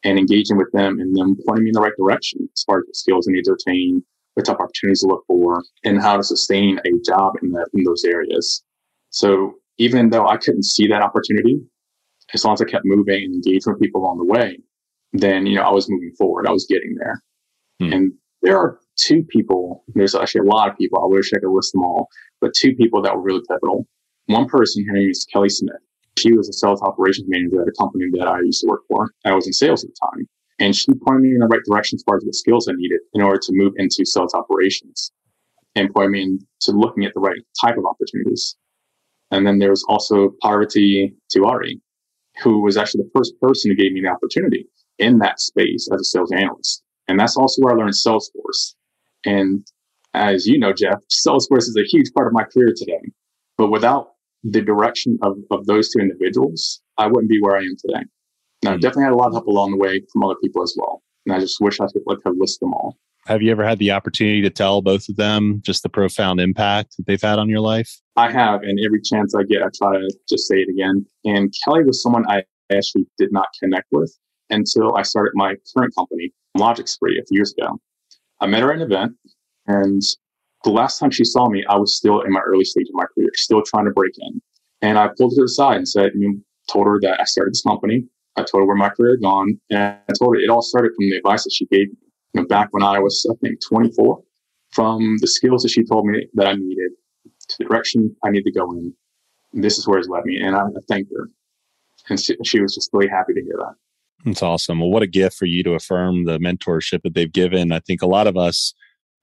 and 0.03 0.19
engaging 0.19 0.57
with 0.57 0.71
them 0.73 0.99
and 0.99 1.15
them 1.15 1.35
pointing 1.47 1.63
me 1.63 1.69
in 1.69 1.73
the 1.73 1.81
right 1.81 1.93
direction 1.97 2.47
as 2.53 2.63
far 2.63 2.79
as 2.79 2.85
the 2.87 2.93
skills 2.93 3.27
I 3.27 3.31
need 3.31 3.45
to 3.45 3.53
attain, 3.53 4.03
what 4.33 4.45
type 4.45 4.57
of 4.57 4.61
opportunities 4.61 5.01
to 5.01 5.07
look 5.07 5.23
for, 5.27 5.63
and 5.83 6.01
how 6.01 6.17
to 6.17 6.23
sustain 6.23 6.79
a 6.79 6.91
job 7.05 7.33
in 7.41 7.51
that 7.51 7.69
in 7.73 7.83
those 7.83 8.03
areas. 8.03 8.63
So 9.09 9.55
even 9.77 10.09
though 10.09 10.27
I 10.27 10.37
couldn't 10.37 10.63
see 10.63 10.87
that 10.87 11.01
opportunity, 11.01 11.61
as 12.33 12.43
long 12.43 12.53
as 12.53 12.61
I 12.61 12.65
kept 12.65 12.85
moving 12.85 13.23
and 13.23 13.35
engaging 13.35 13.73
with 13.73 13.81
people 13.81 14.01
along 14.01 14.17
the 14.17 14.25
way, 14.25 14.57
then 15.13 15.45
you 15.45 15.55
know 15.55 15.63
I 15.63 15.71
was 15.71 15.89
moving 15.89 16.11
forward. 16.17 16.47
I 16.47 16.51
was 16.51 16.65
getting 16.65 16.95
there. 16.95 17.21
Hmm. 17.79 17.93
And 17.93 18.13
there 18.41 18.57
are 18.57 18.79
two 18.97 19.23
people. 19.23 19.83
There's 19.93 20.15
actually 20.15 20.47
a 20.47 20.51
lot 20.51 20.69
of 20.69 20.77
people. 20.77 21.03
I 21.03 21.07
wish 21.07 21.31
I 21.33 21.39
could 21.39 21.53
list 21.53 21.73
them 21.73 21.83
all, 21.83 22.07
but 22.41 22.53
two 22.53 22.75
people 22.75 23.01
that 23.03 23.15
were 23.15 23.21
really 23.21 23.41
pivotal. 23.47 23.87
One 24.27 24.47
person, 24.47 24.85
her 24.87 24.93
name 24.93 25.09
is 25.09 25.27
Kelly 25.31 25.49
Smith. 25.49 25.75
She 26.17 26.33
was 26.33 26.49
a 26.49 26.53
sales 26.53 26.81
operations 26.81 27.27
manager 27.27 27.61
at 27.61 27.67
a 27.67 27.71
company 27.79 28.05
that 28.13 28.27
I 28.27 28.39
used 28.41 28.61
to 28.61 28.67
work 28.67 28.81
for. 28.87 29.11
I 29.25 29.33
was 29.33 29.47
in 29.47 29.53
sales 29.53 29.83
at 29.83 29.89
the 29.89 30.09
time. 30.11 30.27
And 30.59 30.75
she 30.75 30.91
pointed 31.05 31.23
me 31.23 31.29
in 31.31 31.39
the 31.39 31.47
right 31.47 31.61
direction 31.67 31.97
as 31.97 32.03
far 32.03 32.17
as 32.17 32.23
what 32.23 32.35
skills 32.35 32.67
I 32.67 32.73
needed 32.75 32.99
in 33.13 33.21
order 33.21 33.39
to 33.39 33.51
move 33.53 33.73
into 33.77 34.05
sales 34.05 34.33
operations 34.33 35.11
and 35.75 35.93
pointed 35.93 36.11
me 36.11 36.21
into 36.21 36.77
looking 36.77 37.05
at 37.05 37.13
the 37.13 37.19
right 37.19 37.39
type 37.59 37.77
of 37.77 37.85
opportunities. 37.85 38.55
And 39.31 39.47
then 39.47 39.57
there 39.57 39.71
was 39.71 39.83
also 39.89 40.35
Parvati 40.41 41.15
Tiwari, 41.35 41.81
who 42.43 42.61
was 42.61 42.77
actually 42.77 43.03
the 43.03 43.11
first 43.15 43.33
person 43.41 43.71
who 43.71 43.75
gave 43.75 43.91
me 43.91 44.01
the 44.01 44.09
opportunity 44.09 44.67
in 44.99 45.17
that 45.19 45.39
space 45.39 45.89
as 45.91 46.01
a 46.01 46.03
sales 46.03 46.31
analyst. 46.31 46.83
And 47.07 47.19
that's 47.19 47.35
also 47.35 47.61
where 47.61 47.73
I 47.73 47.77
learned 47.77 47.93
Salesforce. 47.93 48.75
And 49.25 49.65
as 50.13 50.45
you 50.45 50.59
know, 50.59 50.71
Jeff, 50.71 50.99
Salesforce 51.11 51.67
is 51.67 51.77
a 51.77 51.83
huge 51.83 52.13
part 52.15 52.27
of 52.27 52.33
my 52.33 52.43
career 52.43 52.73
today. 52.75 53.01
But 53.57 53.71
without 53.71 54.12
the 54.43 54.61
direction 54.61 55.17
of, 55.21 55.37
of 55.51 55.65
those 55.65 55.89
two 55.89 55.99
individuals, 55.99 56.81
I 56.97 57.07
wouldn't 57.07 57.29
be 57.29 57.39
where 57.41 57.57
I 57.57 57.61
am 57.61 57.75
today. 57.79 58.03
Now, 58.63 58.71
mm-hmm. 58.71 58.79
definitely 58.79 59.03
had 59.05 59.13
a 59.13 59.17
lot 59.17 59.27
of 59.27 59.33
help 59.33 59.47
along 59.47 59.71
the 59.71 59.77
way 59.77 60.01
from 60.11 60.23
other 60.23 60.35
people 60.41 60.63
as 60.63 60.75
well. 60.77 61.01
And 61.25 61.35
I 61.35 61.39
just 61.39 61.59
wish 61.61 61.79
I 61.79 61.85
could 61.85 62.03
like 62.05 62.19
have 62.25 62.35
list 62.37 62.59
them 62.59 62.73
all. 62.73 62.97
Have 63.25 63.41
you 63.41 63.51
ever 63.51 63.65
had 63.65 63.79
the 63.79 63.91
opportunity 63.91 64.41
to 64.41 64.49
tell 64.49 64.81
both 64.81 65.07
of 65.07 65.15
them 65.15 65.61
just 65.63 65.81
the 65.81 65.89
profound 65.89 66.41
impact 66.41 66.97
that 66.97 67.05
they've 67.07 67.21
had 67.21 67.39
on 67.39 67.47
your 67.47 67.61
life? 67.61 67.89
I 68.17 68.29
have, 68.29 68.63
and 68.63 68.77
every 68.85 69.01
chance 69.01 69.33
I 69.33 69.43
get, 69.43 69.61
I 69.61 69.67
try 69.77 69.93
to 69.93 70.13
just 70.27 70.45
say 70.45 70.57
it 70.57 70.69
again. 70.69 71.05
And 71.23 71.53
Kelly 71.63 71.85
was 71.85 72.01
someone 72.01 72.25
I 72.29 72.43
actually 72.69 73.05
did 73.17 73.31
not 73.31 73.47
connect 73.61 73.87
with 73.91 74.13
until 74.49 74.95
I 74.95 75.03
started 75.03 75.31
my 75.35 75.55
current 75.73 75.95
company, 75.95 76.33
Logic 76.57 76.87
Spree, 76.87 77.17
a 77.17 77.25
few 77.25 77.37
years 77.37 77.53
ago. 77.57 77.79
I 78.41 78.47
met 78.47 78.61
her 78.61 78.73
at 78.73 78.81
an 78.81 78.91
event, 78.91 79.13
And 79.67 80.01
the 80.63 80.71
last 80.71 80.99
time 80.99 81.11
she 81.11 81.23
saw 81.23 81.47
me, 81.49 81.63
I 81.69 81.77
was 81.77 81.95
still 81.97 82.21
in 82.21 82.31
my 82.31 82.39
early 82.41 82.65
stage 82.65 82.87
of 82.87 82.95
my 82.95 83.05
career, 83.13 83.29
still 83.33 83.61
trying 83.61 83.85
to 83.85 83.91
break 83.91 84.13
in. 84.17 84.41
And 84.81 84.97
I 84.97 85.09
pulled 85.17 85.33
her 85.33 85.37
to 85.37 85.41
the 85.43 85.49
side 85.49 85.77
and 85.77 85.87
said, 85.87 86.11
you 86.15 86.29
know, 86.29 86.35
told 86.71 86.87
her 86.87 86.99
that 87.01 87.19
I 87.19 87.25
started 87.25 87.51
this 87.51 87.61
company. 87.61 88.05
I 88.35 88.43
told 88.43 88.61
her 88.61 88.65
where 88.65 88.75
my 88.75 88.89
career 88.89 89.15
had 89.15 89.21
gone. 89.21 89.59
And 89.69 89.79
I 89.79 90.13
told 90.17 90.35
her 90.35 90.41
it 90.41 90.49
all 90.49 90.61
started 90.61 90.91
from 90.95 91.09
the 91.09 91.17
advice 91.17 91.43
that 91.43 91.53
she 91.53 91.65
gave 91.67 91.89
me 91.89 91.95
you 92.33 92.41
know, 92.41 92.47
back 92.47 92.69
when 92.71 92.83
I 92.83 92.99
was, 92.99 93.25
I 93.29 93.35
think, 93.41 93.59
24, 93.67 94.21
from 94.71 95.17
the 95.19 95.27
skills 95.27 95.63
that 95.63 95.69
she 95.69 95.83
told 95.83 96.05
me 96.05 96.27
that 96.33 96.47
I 96.47 96.53
needed 96.53 96.91
to 97.49 97.57
the 97.59 97.65
direction 97.65 98.15
I 98.23 98.31
need 98.31 98.43
to 98.43 98.51
go 98.51 98.71
in. 98.71 98.93
This 99.53 99.77
is 99.77 99.87
where 99.87 99.99
it's 99.99 100.07
led 100.07 100.25
me. 100.25 100.41
And 100.41 100.55
I, 100.55 100.61
I 100.61 100.81
thanked 100.87 101.11
her. 101.15 101.29
And 102.09 102.19
she, 102.19 102.35
she 102.43 102.59
was 102.59 102.73
just 102.73 102.89
really 102.91 103.07
happy 103.07 103.33
to 103.33 103.41
hear 103.41 103.55
that. 103.59 103.75
That's 104.25 104.41
awesome. 104.41 104.79
Well, 104.79 104.89
what 104.89 105.03
a 105.03 105.07
gift 105.07 105.37
for 105.37 105.45
you 105.45 105.63
to 105.63 105.73
affirm 105.73 106.25
the 106.25 106.39
mentorship 106.39 107.01
that 107.03 107.13
they've 107.13 107.31
given. 107.31 107.71
I 107.71 107.79
think 107.79 108.01
a 108.01 108.07
lot 108.07 108.27
of 108.27 108.37
us, 108.37 108.73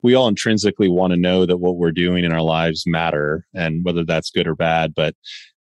we 0.03 0.15
all 0.15 0.27
intrinsically 0.27 0.89
want 0.89 1.11
to 1.11 1.19
know 1.19 1.45
that 1.45 1.57
what 1.57 1.77
we're 1.77 1.91
doing 1.91 2.23
in 2.23 2.31
our 2.31 2.41
lives 2.41 2.85
matter 2.87 3.45
and 3.53 3.83
whether 3.85 4.03
that's 4.03 4.31
good 4.31 4.47
or 4.47 4.55
bad. 4.55 4.93
But 4.95 5.15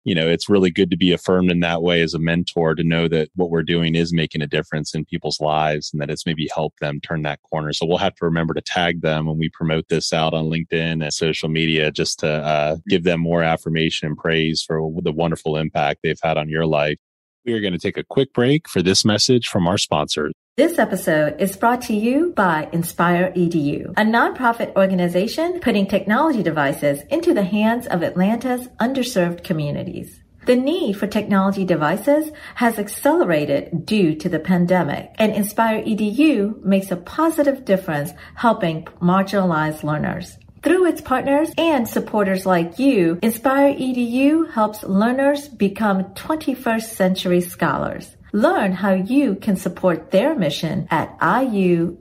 you 0.05 0.15
know, 0.15 0.29
it's 0.29 0.51
really 0.51 0.71
good 0.71 0.91
to 0.91 0.99
be 0.99 1.13
affirmed 1.13 1.51
in 1.51 1.61
that 1.61 1.83
way 1.83 2.03
as 2.03 2.13
a 2.13 2.19
mentor 2.19 2.75
to 2.75 2.85
know 2.85 3.09
that 3.09 3.31
what 3.37 3.51
we're 3.51 3.63
doing 3.63 3.95
is 3.95 4.13
making 4.13 4.43
a 4.43 4.47
difference 4.47 4.95
in 4.95 5.07
people's 5.07 5.41
lives 5.41 5.91
and 5.93 6.01
that 6.01 6.11
it's 6.11 6.27
maybe 6.27 6.49
helped 6.55 6.81
them 6.81 7.01
turn 7.01 7.23
that 7.23 7.41
corner. 7.43 7.73
So 7.73 7.87
we'll 7.87 7.97
have 7.97 8.15
to 8.17 8.27
remember 8.27 8.53
to 8.53 8.61
tag 8.61 9.01
them 9.01 9.27
when 9.27 9.39
we 9.39 9.49
promote 9.49 9.89
this 9.89 10.13
out 10.13 10.35
on 10.35 10.45
LinkedIn 10.45 11.03
and 11.03 11.13
social 11.13 11.49
media 11.49 11.91
just 11.91 12.19
to 12.19 12.29
uh, 12.29 12.77
give 12.87 13.05
them 13.05 13.21
more 13.21 13.43
affirmation 13.43 14.09
and 14.09 14.17
praise 14.17 14.63
for 14.63 14.91
the 15.03 15.13
wonderful 15.13 15.57
impact 15.57 16.01
they've 16.03 16.21
had 16.23 16.37
on 16.37 16.51
your 16.51 16.67
life. 16.67 16.99
We 17.47 17.55
are 17.55 17.61
going 17.61 17.73
to 17.73 17.79
take 17.79 17.97
a 17.97 18.05
quick 18.05 18.35
break 18.35 18.69
for 18.69 18.83
this 18.83 19.07
message 19.07 19.49
from 19.49 19.67
our 19.67 19.79
sponsors. 19.79 20.33
This 20.57 20.79
episode 20.79 21.41
is 21.41 21.57
brought 21.57 21.83
to 21.83 21.95
you 21.97 22.33
by 22.37 22.69
Inspire 22.73 23.33
EDU, 23.35 23.91
a 23.97 24.05
nonprofit 24.05 24.77
organization 24.77 25.59
putting 25.59 25.89
technology 25.89 26.45
devices 26.45 27.03
into 27.11 27.35
the 27.35 27.43
hands 27.43 27.89
of 27.89 28.05
Atlanta's 28.05 28.69
underserved 28.79 29.43
communities. 29.43 30.21
The 30.47 30.55
need 30.55 30.93
for 30.93 31.09
technology 31.09 31.65
devices 31.65 32.31
has 32.55 32.79
accelerated 32.79 33.85
due 33.85 34.15
to 34.15 34.29
the 34.29 34.39
pandemic, 34.39 35.11
and 35.17 35.33
Inspire 35.33 35.83
EDU 35.83 36.63
makes 36.63 36.93
a 36.93 36.99
positive 36.99 37.65
difference 37.65 38.13
helping 38.37 38.85
marginalized 39.03 39.83
learners. 39.83 40.39
Through 40.63 40.87
its 40.87 41.01
partners 41.01 41.51
and 41.59 41.89
supporters 41.89 42.47
like 42.47 42.79
you, 42.79 43.19
Inspire 43.23 43.75
EDU 43.75 44.53
helps 44.53 44.85
learners 44.85 45.49
become 45.49 46.05
21st 46.15 46.95
century 46.95 47.41
scholars. 47.41 48.17
Learn 48.35 48.73
how 48.73 48.93
you 48.93 49.37
can 49.37 49.55
support 49.55 50.11
their 50.11 50.35
mission 50.35 50.89
at 50.91 51.17
iuatl.org. 51.21 52.01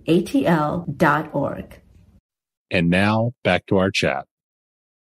And 2.72 2.90
now 2.90 3.34
back 3.44 3.68
to 3.68 3.78
our 3.78 3.92
chat. 3.92 4.26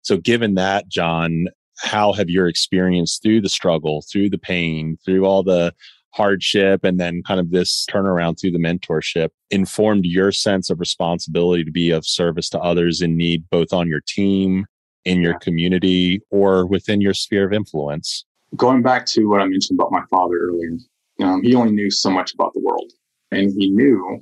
So, 0.00 0.16
given 0.16 0.54
that, 0.54 0.88
John, 0.88 1.48
how 1.76 2.14
have 2.14 2.30
your 2.30 2.48
experience 2.48 3.20
through 3.22 3.42
the 3.42 3.50
struggle, 3.50 4.02
through 4.10 4.30
the 4.30 4.38
pain, 4.38 4.96
through 5.04 5.26
all 5.26 5.42
the 5.42 5.74
hardship, 6.14 6.82
and 6.82 6.98
then 6.98 7.22
kind 7.26 7.38
of 7.40 7.50
this 7.50 7.84
turnaround 7.90 8.40
through 8.40 8.52
the 8.52 8.58
mentorship 8.58 9.28
informed 9.50 10.06
your 10.06 10.32
sense 10.32 10.70
of 10.70 10.80
responsibility 10.80 11.62
to 11.62 11.70
be 11.70 11.90
of 11.90 12.06
service 12.06 12.48
to 12.48 12.58
others 12.58 13.02
in 13.02 13.18
need, 13.18 13.44
both 13.50 13.74
on 13.74 13.86
your 13.86 14.00
team, 14.08 14.64
in 15.04 15.20
your 15.20 15.38
community, 15.40 16.22
or 16.30 16.64
within 16.64 17.02
your 17.02 17.12
sphere 17.12 17.44
of 17.46 17.52
influence? 17.52 18.24
Going 18.56 18.80
back 18.80 19.04
to 19.08 19.26
what 19.26 19.42
I 19.42 19.46
mentioned 19.46 19.78
about 19.78 19.92
my 19.92 20.04
father 20.08 20.38
earlier, 20.40 20.78
um, 21.20 21.42
he 21.42 21.54
only 21.54 21.72
knew 21.72 21.90
so 21.90 22.10
much 22.10 22.34
about 22.34 22.52
the 22.54 22.60
world. 22.60 22.92
And 23.30 23.50
he 23.50 23.70
knew 23.70 24.20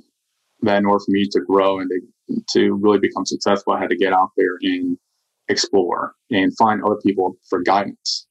that 0.61 0.77
in 0.77 0.85
order 0.85 1.03
for 1.03 1.11
me 1.11 1.27
to 1.31 1.39
grow 1.41 1.79
and 1.79 1.89
to, 1.89 2.41
to 2.53 2.73
really 2.73 2.99
become 2.99 3.25
successful, 3.25 3.73
I 3.73 3.79
had 3.79 3.89
to 3.89 3.97
get 3.97 4.13
out 4.13 4.31
there 4.35 4.57
and 4.61 4.97
explore 5.49 6.15
and 6.29 6.55
find 6.57 6.83
other 6.83 6.99
people 7.05 7.37
for 7.49 7.61
guidance. 7.61 8.27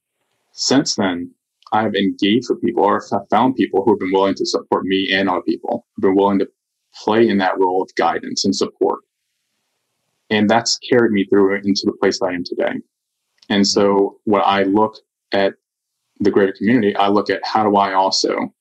Since 0.53 0.97
then, 0.97 1.33
I 1.73 1.83
have 1.83 1.95
engaged 1.95 2.47
with 2.49 2.63
people 2.63 2.85
or 2.85 3.03
have 3.13 3.29
found 3.31 3.57
people 3.57 3.83
who 3.85 3.93
have 3.93 4.01
been 4.01 4.13
willing 4.13 4.35
to 4.35 4.47
support 4.47 4.85
me 4.85 5.11
and 5.13 5.29
other 5.29 5.43
people, 5.43 5.87
have 5.97 6.03
been 6.03 6.17
willing 6.17 6.39
to 6.41 6.49
play 7.05 7.29
in 7.29 7.39
that 7.39 7.59
role 7.59 7.83
of 7.83 7.91
guidance 7.97 8.45
and 8.45 8.55
support. 8.55 9.01
And 10.31 10.49
that's 10.49 10.79
carried 10.91 11.13
me 11.13 11.25
through 11.25 11.57
into 11.57 11.83
the 11.85 11.97
place 12.01 12.21
I 12.23 12.33
am 12.33 12.45
today. 12.45 12.81
And 13.49 13.67
so 13.67 14.19
what 14.25 14.41
I 14.41 14.65
look 14.65 14.97
at 15.33 15.55
the 16.21 16.31
greater 16.31 16.53
community, 16.57 16.95
I 16.97 17.09
look 17.09 17.31
at 17.31 17.41
how 17.45 17.65
do 17.65 17.77
I 17.77 17.95
also 17.95 18.53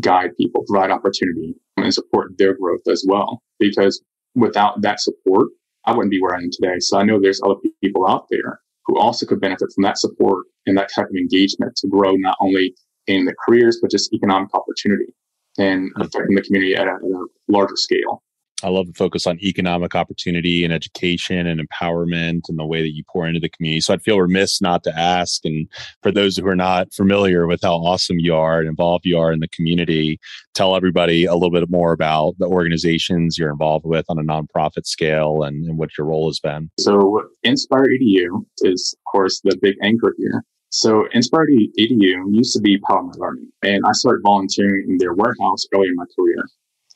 guide 0.00 0.36
people, 0.36 0.64
provide 0.68 0.90
opportunity, 0.90 1.54
and 1.76 1.92
support 1.92 2.32
their 2.38 2.54
growth 2.54 2.86
as 2.88 3.04
well. 3.06 3.42
Because 3.58 4.02
without 4.34 4.82
that 4.82 5.00
support, 5.00 5.48
I 5.86 5.92
wouldn't 5.92 6.10
be 6.10 6.20
where 6.20 6.34
I 6.34 6.38
am 6.38 6.50
today. 6.50 6.78
So 6.80 6.98
I 6.98 7.04
know 7.04 7.20
there's 7.20 7.40
other 7.42 7.54
people 7.82 8.08
out 8.08 8.26
there 8.30 8.60
who 8.86 8.98
also 8.98 9.26
could 9.26 9.40
benefit 9.40 9.68
from 9.74 9.82
that 9.82 9.98
support 9.98 10.46
and 10.66 10.76
that 10.76 10.90
type 10.94 11.06
of 11.06 11.16
engagement 11.16 11.76
to 11.76 11.88
grow 11.88 12.14
not 12.16 12.36
only 12.40 12.74
in 13.06 13.24
the 13.24 13.34
careers, 13.46 13.78
but 13.80 13.90
just 13.90 14.12
economic 14.12 14.52
opportunity 14.54 15.12
and 15.58 15.90
mm-hmm. 15.90 16.02
affecting 16.02 16.34
the 16.34 16.42
community 16.42 16.74
at 16.74 16.86
a, 16.86 16.92
at 16.92 17.02
a 17.02 17.26
larger 17.48 17.76
scale. 17.76 18.22
I 18.62 18.68
love 18.70 18.86
the 18.86 18.94
focus 18.94 19.26
on 19.26 19.38
economic 19.42 19.94
opportunity 19.94 20.64
and 20.64 20.72
education 20.72 21.46
and 21.46 21.60
empowerment 21.60 22.48
and 22.48 22.58
the 22.58 22.64
way 22.64 22.80
that 22.80 22.94
you 22.94 23.04
pour 23.06 23.26
into 23.26 23.38
the 23.38 23.50
community. 23.50 23.80
So 23.82 23.92
I'd 23.92 24.02
feel 24.02 24.18
remiss 24.18 24.62
not 24.62 24.82
to 24.84 24.98
ask. 24.98 25.44
And 25.44 25.68
for 26.02 26.10
those 26.10 26.38
who 26.38 26.46
are 26.46 26.56
not 26.56 26.92
familiar 26.94 27.46
with 27.46 27.60
how 27.62 27.74
awesome 27.74 28.18
you 28.18 28.34
are 28.34 28.58
and 28.60 28.68
involved 28.68 29.04
you 29.04 29.18
are 29.18 29.30
in 29.30 29.40
the 29.40 29.48
community, 29.48 30.18
tell 30.54 30.74
everybody 30.74 31.26
a 31.26 31.34
little 31.34 31.50
bit 31.50 31.68
more 31.68 31.92
about 31.92 32.34
the 32.38 32.46
organizations 32.46 33.36
you're 33.36 33.50
involved 33.50 33.84
with 33.84 34.06
on 34.08 34.18
a 34.18 34.22
nonprofit 34.22 34.86
scale 34.86 35.42
and, 35.42 35.66
and 35.66 35.76
what 35.76 35.90
your 35.98 36.06
role 36.06 36.28
has 36.28 36.40
been. 36.40 36.70
So 36.80 37.24
Inspire 37.42 37.84
EDU 37.84 38.42
is, 38.62 38.94
of 38.98 39.12
course, 39.12 39.40
the 39.44 39.58
big 39.60 39.76
anchor 39.82 40.14
here. 40.16 40.42
So 40.70 41.06
Inspire 41.12 41.46
EDU 41.46 42.34
used 42.34 42.54
to 42.54 42.60
be 42.60 42.78
Power 42.78 43.02
My 43.02 43.12
Learning, 43.18 43.52
and 43.62 43.82
I 43.86 43.92
started 43.92 44.22
volunteering 44.24 44.86
in 44.88 44.98
their 44.98 45.12
warehouse 45.12 45.66
early 45.74 45.88
in 45.88 45.94
my 45.94 46.04
career 46.18 46.46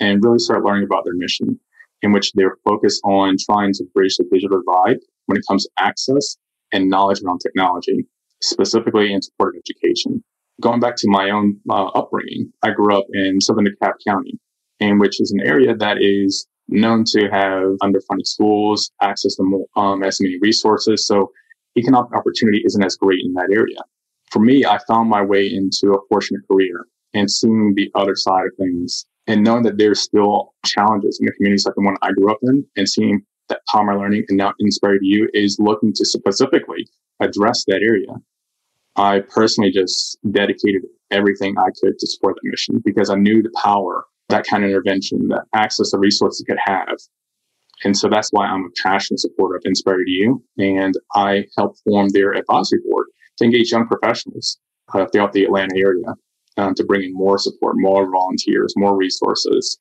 and 0.00 0.24
really 0.24 0.38
start 0.38 0.64
learning 0.64 0.84
about 0.84 1.04
their 1.04 1.14
mission, 1.14 1.58
in 2.02 2.12
which 2.12 2.32
they're 2.32 2.56
focused 2.64 3.00
on 3.04 3.36
trying 3.38 3.72
to 3.74 3.84
bridge 3.94 4.16
the 4.16 4.24
digital 4.32 4.60
divide 4.60 4.98
when 5.26 5.38
it 5.38 5.44
comes 5.48 5.64
to 5.64 5.70
access 5.78 6.36
and 6.72 6.88
knowledge 6.88 7.20
around 7.22 7.38
technology, 7.38 8.06
specifically 8.42 9.12
in 9.12 9.22
support 9.22 9.54
of 9.54 9.62
education. 9.68 10.22
Going 10.60 10.80
back 10.80 10.96
to 10.96 11.08
my 11.08 11.30
own 11.30 11.58
uh, 11.70 11.86
upbringing, 11.86 12.52
I 12.62 12.70
grew 12.70 12.96
up 12.96 13.06
in 13.12 13.40
Southern 13.40 13.66
DeKalb 13.66 13.94
County, 14.06 14.38
in 14.78 14.98
which 14.98 15.20
is 15.20 15.32
an 15.32 15.46
area 15.46 15.74
that 15.76 15.98
is 16.00 16.46
known 16.68 17.04
to 17.04 17.28
have 17.30 17.76
underfunded 17.82 18.26
schools, 18.26 18.90
access 19.02 19.34
to 19.36 19.42
more, 19.42 19.66
um, 19.76 20.02
as 20.02 20.20
many 20.20 20.38
resources. 20.40 21.06
So 21.06 21.30
economic 21.76 22.14
opportunity 22.14 22.62
isn't 22.64 22.82
as 22.82 22.96
great 22.96 23.20
in 23.24 23.32
that 23.34 23.50
area. 23.52 23.78
For 24.30 24.40
me, 24.40 24.64
I 24.64 24.78
found 24.86 25.10
my 25.10 25.22
way 25.22 25.46
into 25.46 25.94
a 25.94 25.98
fortunate 26.08 26.42
career 26.48 26.86
and 27.14 27.30
seeing 27.30 27.74
the 27.74 27.90
other 27.94 28.14
side 28.14 28.46
of 28.46 28.56
things 28.56 29.06
and 29.30 29.44
knowing 29.44 29.62
that 29.62 29.78
there's 29.78 30.00
still 30.00 30.54
challenges 30.66 31.18
in 31.20 31.26
the 31.26 31.32
communities 31.32 31.64
like 31.64 31.76
the 31.76 31.82
one 31.82 31.96
I 32.02 32.10
grew 32.10 32.32
up 32.32 32.38
in 32.42 32.66
and 32.76 32.88
seeing 32.88 33.24
that 33.48 33.60
My 33.72 33.94
Learning 33.94 34.24
and 34.28 34.36
now 34.36 34.52
Inspire 34.58 34.98
EDU 34.98 35.26
is 35.34 35.56
looking 35.60 35.92
to 35.94 36.04
specifically 36.04 36.88
address 37.20 37.64
that 37.68 37.80
area. 37.80 38.08
I 38.96 39.20
personally 39.20 39.70
just 39.70 40.18
dedicated 40.32 40.82
everything 41.12 41.56
I 41.58 41.68
could 41.80 41.96
to 41.96 42.06
support 42.08 42.36
that 42.36 42.48
mission 42.50 42.82
because 42.84 43.08
I 43.08 43.14
knew 43.14 43.40
the 43.40 43.52
power 43.62 44.04
that 44.30 44.46
kind 44.46 44.64
of 44.64 44.70
intervention, 44.70 45.28
that 45.28 45.44
access 45.54 45.90
to 45.90 45.98
resources 45.98 46.44
could 46.46 46.58
have. 46.64 46.98
And 47.84 47.96
so 47.96 48.08
that's 48.08 48.30
why 48.30 48.46
I'm 48.46 48.64
a 48.64 48.82
passionate 48.82 49.20
supporter 49.20 49.56
of 49.56 49.62
Inspire 49.64 50.04
EDU. 50.04 50.40
And 50.58 50.94
I 51.14 51.44
help 51.56 51.76
form 51.84 52.08
their 52.08 52.32
advisory 52.32 52.80
board 52.88 53.06
to 53.38 53.44
engage 53.44 53.70
young 53.70 53.86
professionals 53.86 54.58
uh, 54.92 55.06
throughout 55.06 55.32
the 55.32 55.44
Atlanta 55.44 55.76
area 55.76 56.14
to 56.76 56.84
bring 56.84 57.02
in 57.02 57.14
more 57.14 57.38
support, 57.38 57.74
more 57.76 58.10
volunteers, 58.10 58.74
more 58.76 58.96
resources. 58.96 59.78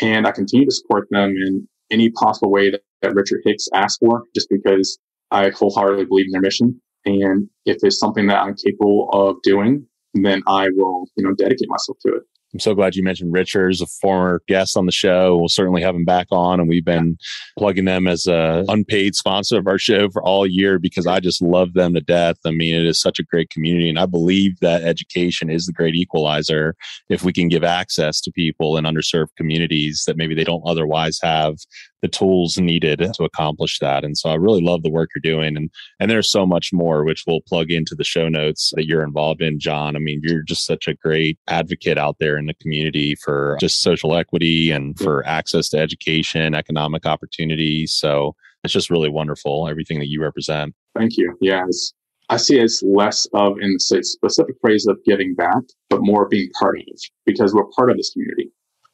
And 0.00 0.26
I 0.26 0.32
continue 0.32 0.66
to 0.66 0.72
support 0.72 1.08
them 1.10 1.30
in 1.30 1.68
any 1.90 2.10
possible 2.10 2.50
way 2.50 2.70
that, 2.70 2.82
that 3.02 3.14
Richard 3.14 3.42
Hicks 3.44 3.68
asked 3.74 4.00
for, 4.00 4.24
just 4.34 4.48
because 4.50 4.98
I 5.30 5.50
wholeheartedly 5.50 6.06
believe 6.06 6.26
in 6.26 6.32
their 6.32 6.40
mission. 6.40 6.80
And 7.04 7.48
if 7.64 7.78
it's 7.82 7.98
something 7.98 8.26
that 8.26 8.38
I'm 8.38 8.54
capable 8.54 9.08
of 9.12 9.36
doing, 9.42 9.86
then 10.14 10.42
I 10.46 10.68
will, 10.74 11.06
you 11.16 11.24
know, 11.24 11.34
dedicate 11.34 11.68
myself 11.68 11.98
to 12.06 12.14
it. 12.16 12.22
I'm 12.52 12.60
so 12.60 12.74
glad 12.74 12.94
you 12.94 13.02
mentioned 13.02 13.32
Richards, 13.32 13.80
a 13.80 13.86
former 13.86 14.40
guest 14.48 14.76
on 14.76 14.86
the 14.86 14.92
show. 14.92 15.36
We'll 15.36 15.48
certainly 15.48 15.82
have 15.82 15.94
him 15.94 16.04
back 16.04 16.28
on, 16.30 16.60
and 16.60 16.68
we've 16.68 16.84
been 16.84 17.18
plugging 17.58 17.84
them 17.84 18.06
as 18.06 18.26
a 18.26 18.64
unpaid 18.68 19.14
sponsor 19.14 19.58
of 19.58 19.66
our 19.66 19.78
show 19.78 20.08
for 20.10 20.22
all 20.22 20.46
year 20.46 20.78
because 20.78 21.06
I 21.06 21.20
just 21.20 21.42
love 21.42 21.74
them 21.74 21.94
to 21.94 22.00
death. 22.00 22.36
I 22.46 22.52
mean, 22.52 22.74
it 22.74 22.86
is 22.86 23.00
such 23.00 23.18
a 23.18 23.24
great 23.24 23.50
community, 23.50 23.88
and 23.88 23.98
I 23.98 24.06
believe 24.06 24.58
that 24.60 24.82
education 24.82 25.50
is 25.50 25.66
the 25.66 25.72
great 25.72 25.96
equalizer 25.96 26.76
if 27.08 27.24
we 27.24 27.32
can 27.32 27.48
give 27.48 27.64
access 27.64 28.20
to 28.22 28.32
people 28.32 28.76
in 28.76 28.84
underserved 28.84 29.34
communities 29.36 30.04
that 30.06 30.16
maybe 30.16 30.34
they 30.34 30.44
don't 30.44 30.62
otherwise 30.66 31.18
have 31.22 31.56
the 32.02 32.08
tools 32.08 32.58
needed 32.58 33.10
to 33.14 33.24
accomplish 33.24 33.78
that. 33.80 34.04
And 34.04 34.16
so 34.16 34.30
I 34.30 34.34
really 34.34 34.60
love 34.60 34.82
the 34.82 34.90
work 34.90 35.10
you're 35.14 35.34
doing. 35.34 35.56
And 35.56 35.70
and 35.98 36.10
there's 36.10 36.30
so 36.30 36.46
much 36.46 36.72
more 36.72 37.04
which 37.04 37.24
we'll 37.26 37.40
plug 37.40 37.70
into 37.70 37.94
the 37.94 38.04
show 38.04 38.28
notes 38.28 38.72
that 38.76 38.86
you're 38.86 39.02
involved 39.02 39.42
in, 39.42 39.58
John. 39.58 39.96
I 39.96 39.98
mean, 39.98 40.20
you're 40.22 40.42
just 40.42 40.66
such 40.66 40.86
a 40.86 40.94
great 40.94 41.38
advocate 41.48 41.98
out 41.98 42.16
there 42.20 42.35
in 42.36 42.46
the 42.46 42.54
community 42.54 43.14
for 43.14 43.56
just 43.60 43.82
social 43.82 44.16
equity 44.16 44.70
and 44.70 44.98
for 44.98 45.26
access 45.26 45.68
to 45.70 45.78
education, 45.78 46.54
economic 46.54 47.06
opportunities. 47.06 47.92
So 47.92 48.34
it's 48.64 48.72
just 48.72 48.90
really 48.90 49.08
wonderful, 49.08 49.68
everything 49.68 49.98
that 50.00 50.08
you 50.08 50.22
represent. 50.22 50.74
Thank 50.96 51.16
you. 51.16 51.36
Yes. 51.40 51.92
I 52.28 52.36
see 52.36 52.58
it 52.58 52.64
as 52.64 52.82
less 52.84 53.26
of 53.34 53.58
in 53.60 53.74
the 53.74 54.02
specific 54.02 54.56
phrase 54.60 54.86
of 54.86 54.98
giving 55.04 55.34
back, 55.34 55.62
but 55.88 56.00
more 56.02 56.28
being 56.28 56.50
part 56.60 56.76
of 56.76 56.82
it 56.86 57.00
because 57.24 57.54
we're 57.54 57.66
part 57.76 57.90
of 57.90 57.96
this 57.96 58.10
community. 58.10 58.50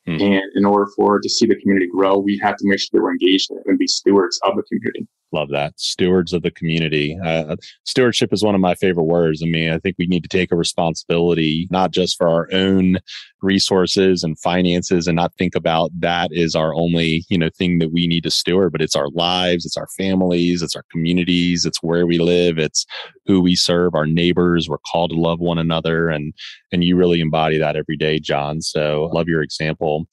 Hmm. 0.07 0.21
And 0.21 0.43
in 0.55 0.65
order 0.65 0.91
for 0.97 1.21
to 1.21 1.29
see 1.29 1.47
the 1.47 1.57
community 1.61 1.89
grow, 1.93 2.19
we 2.19 2.39
have 2.43 2.57
to 2.57 2.65
make 2.65 2.81
sure 2.81 2.89
that 2.93 3.03
we're 3.03 3.13
engaged 3.13 3.51
and 3.67 3.79
be 3.79 3.87
stewards 3.87 4.41
of 4.45 4.57
the 4.57 4.63
community. 4.65 5.07
Love 5.35 5.49
that. 5.49 5.73
Stewards 5.81 6.35
of 6.35 6.43
the 6.43 6.51
community. 6.51 7.19
Uh, 7.25 7.57
stewardship 7.85 8.35
is 8.35 8.45
one 8.45 8.55
of 8.55 8.61
my 8.61 8.75
favorite 8.75 9.05
words. 9.05 9.43
I 9.43 9.47
mean, 9.47 9.73
I 9.73 9.79
think 9.79 9.97
we 9.99 10.07
need 10.07 10.23
to 10.25 10.29
take 10.29 10.53
a 10.53 10.57
responsibility, 10.57 11.69
not 11.71 11.91
just 11.91 12.19
for 12.19 12.29
our 12.29 12.49
own 12.53 12.99
resources 13.41 14.23
and 14.23 14.39
finances 14.39 15.07
and 15.07 15.17
not 15.17 15.33
think 15.39 15.55
about 15.55 15.91
that 15.99 16.29
is 16.33 16.55
our 16.55 16.75
only, 16.75 17.25
you 17.31 17.39
know, 17.39 17.49
thing 17.57 17.79
that 17.79 17.93
we 17.93 18.07
need 18.07 18.25
to 18.25 18.31
steward, 18.31 18.73
but 18.73 18.83
it's 18.83 18.95
our 18.95 19.09
lives, 19.15 19.65
it's 19.65 19.79
our 19.79 19.89
families, 19.97 20.61
it's 20.61 20.77
our 20.77 20.85
communities, 20.91 21.65
it's 21.65 21.83
where 21.83 22.07
we 22.07 22.19
live, 22.19 22.59
it's 22.59 22.85
who 23.27 23.41
we 23.41 23.55
serve, 23.55 23.95
our 23.95 24.07
neighbors. 24.07 24.69
We're 24.69 24.79
called 24.91 25.11
to 25.11 25.17
love 25.17 25.41
one 25.41 25.59
another. 25.59 26.09
And, 26.09 26.35
and 26.73 26.85
you 26.85 26.97
really 26.97 27.21
embody 27.21 27.59
that 27.59 27.77
every 27.77 27.97
day, 27.97 28.19
John. 28.19 28.61
So 28.61 29.11
love 29.13 29.29
your 29.29 29.43
example 29.43 30.07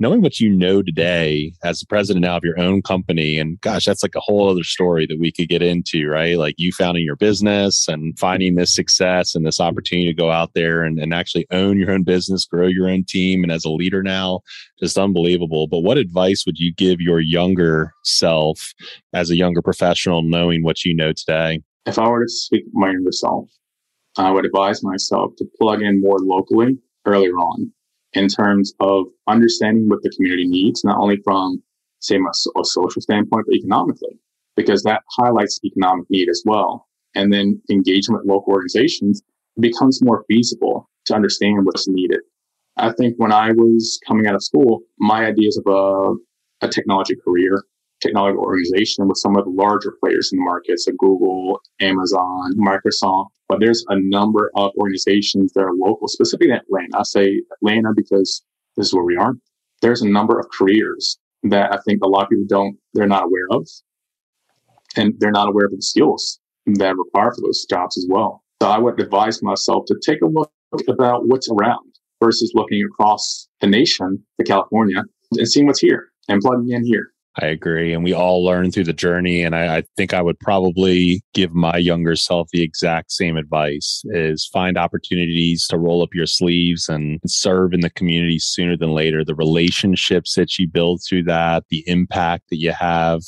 knowing 0.00 0.20
what 0.20 0.40
you 0.40 0.50
know 0.50 0.82
today 0.82 1.52
as 1.62 1.78
the 1.78 1.86
president 1.86 2.24
now 2.24 2.36
of 2.36 2.44
your 2.44 2.58
own 2.58 2.82
company 2.82 3.38
and 3.38 3.60
gosh 3.60 3.84
that's 3.84 4.02
like 4.02 4.14
a 4.16 4.20
whole 4.20 4.50
other 4.50 4.64
story 4.64 5.06
that 5.06 5.20
we 5.20 5.30
could 5.30 5.48
get 5.48 5.62
into 5.62 6.08
right 6.08 6.36
like 6.36 6.54
you 6.58 6.72
founding 6.72 7.04
your 7.04 7.16
business 7.16 7.86
and 7.86 8.18
finding 8.18 8.54
this 8.54 8.74
success 8.74 9.34
and 9.34 9.46
this 9.46 9.60
opportunity 9.60 10.08
to 10.08 10.14
go 10.14 10.30
out 10.30 10.50
there 10.54 10.82
and, 10.82 10.98
and 10.98 11.14
actually 11.14 11.46
own 11.52 11.78
your 11.78 11.92
own 11.92 12.02
business 12.02 12.44
grow 12.44 12.66
your 12.66 12.88
own 12.88 13.04
team 13.04 13.42
and 13.42 13.52
as 13.52 13.64
a 13.64 13.70
leader 13.70 14.02
now 14.02 14.40
just 14.80 14.98
unbelievable 14.98 15.68
but 15.68 15.80
what 15.80 15.98
advice 15.98 16.44
would 16.44 16.58
you 16.58 16.72
give 16.74 17.00
your 17.00 17.20
younger 17.20 17.92
self 18.02 18.74
as 19.12 19.30
a 19.30 19.36
younger 19.36 19.62
professional 19.62 20.22
knowing 20.22 20.64
what 20.64 20.84
you 20.84 20.94
know 20.94 21.12
today 21.12 21.60
if 21.86 21.98
i 21.98 22.08
were 22.08 22.24
to 22.24 22.28
speak 22.28 22.64
my 22.72 22.90
younger 22.90 23.12
self 23.12 23.48
i 24.18 24.30
would 24.30 24.46
advise 24.46 24.82
myself 24.82 25.32
to 25.36 25.44
plug 25.58 25.82
in 25.82 26.00
more 26.00 26.18
locally 26.20 26.78
earlier 27.06 27.34
on 27.34 27.72
in 28.14 28.28
terms 28.28 28.72
of 28.80 29.06
understanding 29.26 29.88
what 29.88 30.02
the 30.02 30.10
community 30.10 30.46
needs, 30.46 30.84
not 30.84 30.98
only 30.98 31.18
from, 31.24 31.62
say, 32.00 32.16
a, 32.16 32.60
a 32.60 32.64
social 32.64 33.02
standpoint, 33.02 33.44
but 33.46 33.54
economically, 33.54 34.18
because 34.56 34.82
that 34.84 35.02
highlights 35.10 35.60
economic 35.64 36.08
need 36.10 36.28
as 36.28 36.42
well. 36.46 36.88
And 37.14 37.32
then 37.32 37.60
engagement 37.70 38.22
with 38.22 38.30
local 38.30 38.52
organizations 38.52 39.22
becomes 39.60 40.02
more 40.02 40.24
feasible 40.28 40.88
to 41.06 41.14
understand 41.14 41.64
what's 41.64 41.88
needed. 41.88 42.20
I 42.76 42.92
think 42.92 43.14
when 43.18 43.32
I 43.32 43.52
was 43.52 44.00
coming 44.06 44.26
out 44.26 44.34
of 44.34 44.42
school, 44.42 44.80
my 44.98 45.26
ideas 45.26 45.60
of 45.64 45.72
a, 45.72 46.66
a 46.66 46.68
technology 46.68 47.14
career 47.24 47.62
technology 48.04 48.36
organization 48.36 49.08
with 49.08 49.18
some 49.18 49.36
of 49.36 49.44
the 49.44 49.50
larger 49.50 49.94
players 50.00 50.30
in 50.32 50.38
the 50.38 50.44
market, 50.44 50.78
so 50.80 50.92
Google, 50.98 51.60
Amazon, 51.80 52.52
Microsoft. 52.56 53.28
But 53.48 53.60
there's 53.60 53.84
a 53.88 53.96
number 53.98 54.50
of 54.56 54.72
organizations 54.78 55.52
that 55.52 55.62
are 55.62 55.74
local, 55.74 56.08
specifically 56.08 56.50
in 56.50 56.56
Atlanta. 56.56 56.98
I 56.98 57.02
say 57.02 57.42
Atlanta 57.52 57.92
because 57.94 58.42
this 58.76 58.86
is 58.86 58.94
where 58.94 59.04
we 59.04 59.16
are. 59.16 59.34
There's 59.82 60.02
a 60.02 60.08
number 60.08 60.38
of 60.38 60.46
careers 60.50 61.18
that 61.44 61.72
I 61.72 61.78
think 61.84 62.02
a 62.02 62.08
lot 62.08 62.24
of 62.24 62.30
people 62.30 62.46
don't, 62.48 62.76
they're 62.94 63.06
not 63.06 63.24
aware 63.24 63.48
of. 63.50 63.68
And 64.96 65.14
they're 65.18 65.30
not 65.30 65.48
aware 65.48 65.66
of 65.66 65.72
the 65.72 65.82
skills 65.82 66.40
that 66.66 66.92
are 66.92 66.96
required 66.96 67.34
for 67.34 67.42
those 67.42 67.66
jobs 67.68 67.98
as 67.98 68.06
well. 68.08 68.42
So 68.62 68.68
I 68.68 68.78
would 68.78 69.00
advise 69.00 69.42
myself 69.42 69.84
to 69.88 69.96
take 70.04 70.22
a 70.22 70.26
look 70.26 70.50
about 70.88 71.26
what's 71.26 71.50
around 71.50 71.94
versus 72.22 72.52
looking 72.54 72.82
across 72.84 73.48
the 73.60 73.66
nation 73.66 74.24
to 74.38 74.44
California 74.44 75.02
and 75.32 75.48
seeing 75.48 75.66
what's 75.66 75.80
here 75.80 76.12
and 76.28 76.40
plugging 76.40 76.70
in 76.70 76.84
here. 76.86 77.13
I 77.40 77.46
agree. 77.46 77.92
And 77.92 78.04
we 78.04 78.12
all 78.12 78.44
learn 78.44 78.70
through 78.70 78.84
the 78.84 78.92
journey. 78.92 79.42
And 79.42 79.56
I, 79.56 79.78
I, 79.78 79.82
think 79.96 80.14
I 80.14 80.22
would 80.22 80.38
probably 80.38 81.20
give 81.32 81.52
my 81.52 81.76
younger 81.76 82.14
self 82.14 82.48
the 82.52 82.62
exact 82.62 83.10
same 83.10 83.36
advice 83.36 84.02
is 84.06 84.48
find 84.52 84.78
opportunities 84.78 85.66
to 85.68 85.78
roll 85.78 86.00
up 86.00 86.14
your 86.14 86.26
sleeves 86.26 86.88
and 86.88 87.18
serve 87.26 87.72
in 87.72 87.80
the 87.80 87.90
community 87.90 88.38
sooner 88.38 88.76
than 88.76 88.92
later. 88.92 89.24
The 89.24 89.34
relationships 89.34 90.34
that 90.36 90.60
you 90.60 90.68
build 90.68 91.02
through 91.02 91.24
that, 91.24 91.64
the 91.70 91.82
impact 91.88 92.50
that 92.50 92.58
you 92.58 92.70
have, 92.70 93.22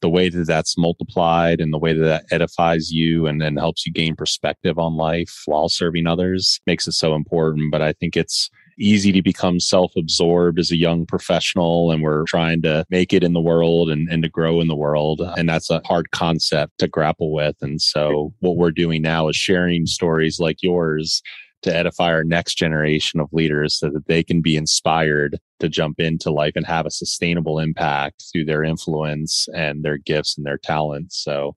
the 0.00 0.10
way 0.10 0.28
that 0.28 0.48
that's 0.48 0.76
multiplied 0.76 1.60
and 1.60 1.72
the 1.72 1.78
way 1.78 1.92
that 1.92 2.02
that 2.02 2.24
edifies 2.32 2.90
you 2.90 3.28
and 3.28 3.40
then 3.40 3.56
helps 3.56 3.86
you 3.86 3.92
gain 3.92 4.16
perspective 4.16 4.76
on 4.76 4.96
life 4.96 5.42
while 5.46 5.68
serving 5.68 6.08
others 6.08 6.60
makes 6.66 6.88
it 6.88 6.92
so 6.92 7.14
important. 7.14 7.70
But 7.70 7.82
I 7.82 7.92
think 7.92 8.16
it's, 8.16 8.50
easy 8.78 9.12
to 9.12 9.22
become 9.22 9.60
self 9.60 9.92
absorbed 9.96 10.58
as 10.58 10.70
a 10.70 10.76
young 10.76 11.06
professional 11.06 11.90
and 11.90 12.02
we're 12.02 12.24
trying 12.24 12.62
to 12.62 12.84
make 12.90 13.12
it 13.12 13.24
in 13.24 13.32
the 13.32 13.40
world 13.40 13.90
and, 13.90 14.08
and 14.10 14.22
to 14.22 14.28
grow 14.28 14.60
in 14.60 14.68
the 14.68 14.76
world. 14.76 15.20
And 15.36 15.48
that's 15.48 15.70
a 15.70 15.82
hard 15.84 16.10
concept 16.10 16.78
to 16.78 16.88
grapple 16.88 17.32
with. 17.32 17.56
And 17.60 17.80
so 17.80 18.34
what 18.40 18.56
we're 18.56 18.70
doing 18.70 19.02
now 19.02 19.28
is 19.28 19.36
sharing 19.36 19.86
stories 19.86 20.40
like 20.40 20.62
yours 20.62 21.22
to 21.62 21.74
edify 21.74 22.12
our 22.12 22.24
next 22.24 22.56
generation 22.56 23.20
of 23.20 23.32
leaders 23.32 23.78
so 23.78 23.88
that 23.90 24.06
they 24.06 24.24
can 24.24 24.42
be 24.42 24.56
inspired 24.56 25.38
to 25.60 25.68
jump 25.68 26.00
into 26.00 26.30
life 26.32 26.54
and 26.56 26.66
have 26.66 26.86
a 26.86 26.90
sustainable 26.90 27.60
impact 27.60 28.24
through 28.32 28.44
their 28.44 28.64
influence 28.64 29.46
and 29.54 29.84
their 29.84 29.96
gifts 29.96 30.36
and 30.36 30.44
their 30.44 30.58
talents. 30.58 31.22
So 31.22 31.54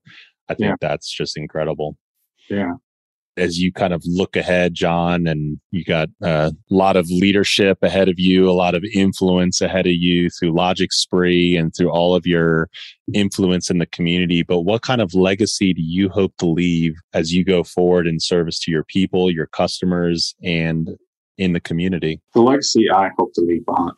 I 0.48 0.54
think 0.54 0.68
yeah. 0.68 0.88
that's 0.88 1.10
just 1.10 1.36
incredible. 1.36 1.96
Yeah 2.48 2.74
as 3.36 3.58
you 3.58 3.72
kind 3.72 3.92
of 3.92 4.02
look 4.06 4.36
ahead, 4.36 4.74
John, 4.74 5.26
and 5.26 5.58
you 5.70 5.84
got 5.84 6.08
a 6.22 6.52
lot 6.70 6.96
of 6.96 7.08
leadership 7.10 7.78
ahead 7.82 8.08
of 8.08 8.18
you, 8.18 8.48
a 8.48 8.52
lot 8.52 8.74
of 8.74 8.84
influence 8.94 9.60
ahead 9.60 9.86
of 9.86 9.92
you 9.92 10.30
through 10.30 10.52
Logic 10.52 10.92
Spree 10.92 11.56
and 11.56 11.74
through 11.74 11.90
all 11.90 12.14
of 12.14 12.26
your 12.26 12.68
influence 13.12 13.70
in 13.70 13.78
the 13.78 13.86
community. 13.86 14.42
But 14.42 14.62
what 14.62 14.82
kind 14.82 15.00
of 15.00 15.14
legacy 15.14 15.74
do 15.74 15.82
you 15.82 16.08
hope 16.08 16.36
to 16.38 16.46
leave 16.46 16.94
as 17.12 17.32
you 17.32 17.44
go 17.44 17.62
forward 17.62 18.06
in 18.06 18.20
service 18.20 18.58
to 18.60 18.70
your 18.70 18.84
people, 18.84 19.30
your 19.30 19.46
customers, 19.46 20.34
and 20.42 20.96
in 21.38 21.52
the 21.52 21.60
community? 21.60 22.20
The 22.34 22.40
legacy 22.40 22.90
I 22.90 23.10
hope 23.18 23.32
to 23.34 23.42
leave 23.42 23.66
behind 23.66 23.92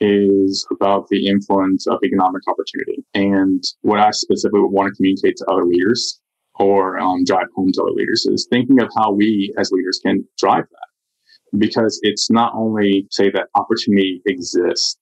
is 0.00 0.66
about 0.72 1.06
the 1.08 1.28
influence 1.28 1.86
of 1.86 2.00
economic 2.04 2.42
opportunity. 2.48 3.04
And 3.14 3.62
what 3.82 4.00
I 4.00 4.10
specifically 4.10 4.62
want 4.62 4.88
to 4.88 4.96
communicate 4.96 5.36
to 5.36 5.46
other 5.46 5.64
leaders 5.64 6.20
or 6.58 6.98
um, 6.98 7.24
drive 7.24 7.46
home 7.54 7.72
to 7.72 7.82
our 7.82 7.90
leaders 7.90 8.26
is 8.26 8.46
thinking 8.50 8.80
of 8.80 8.90
how 8.96 9.12
we 9.12 9.52
as 9.58 9.70
leaders 9.72 10.00
can 10.04 10.24
drive 10.38 10.64
that. 10.70 11.58
Because 11.58 12.00
it's 12.02 12.30
not 12.30 12.52
only 12.54 13.06
say 13.10 13.30
that 13.30 13.48
opportunity 13.54 14.22
exists 14.26 14.98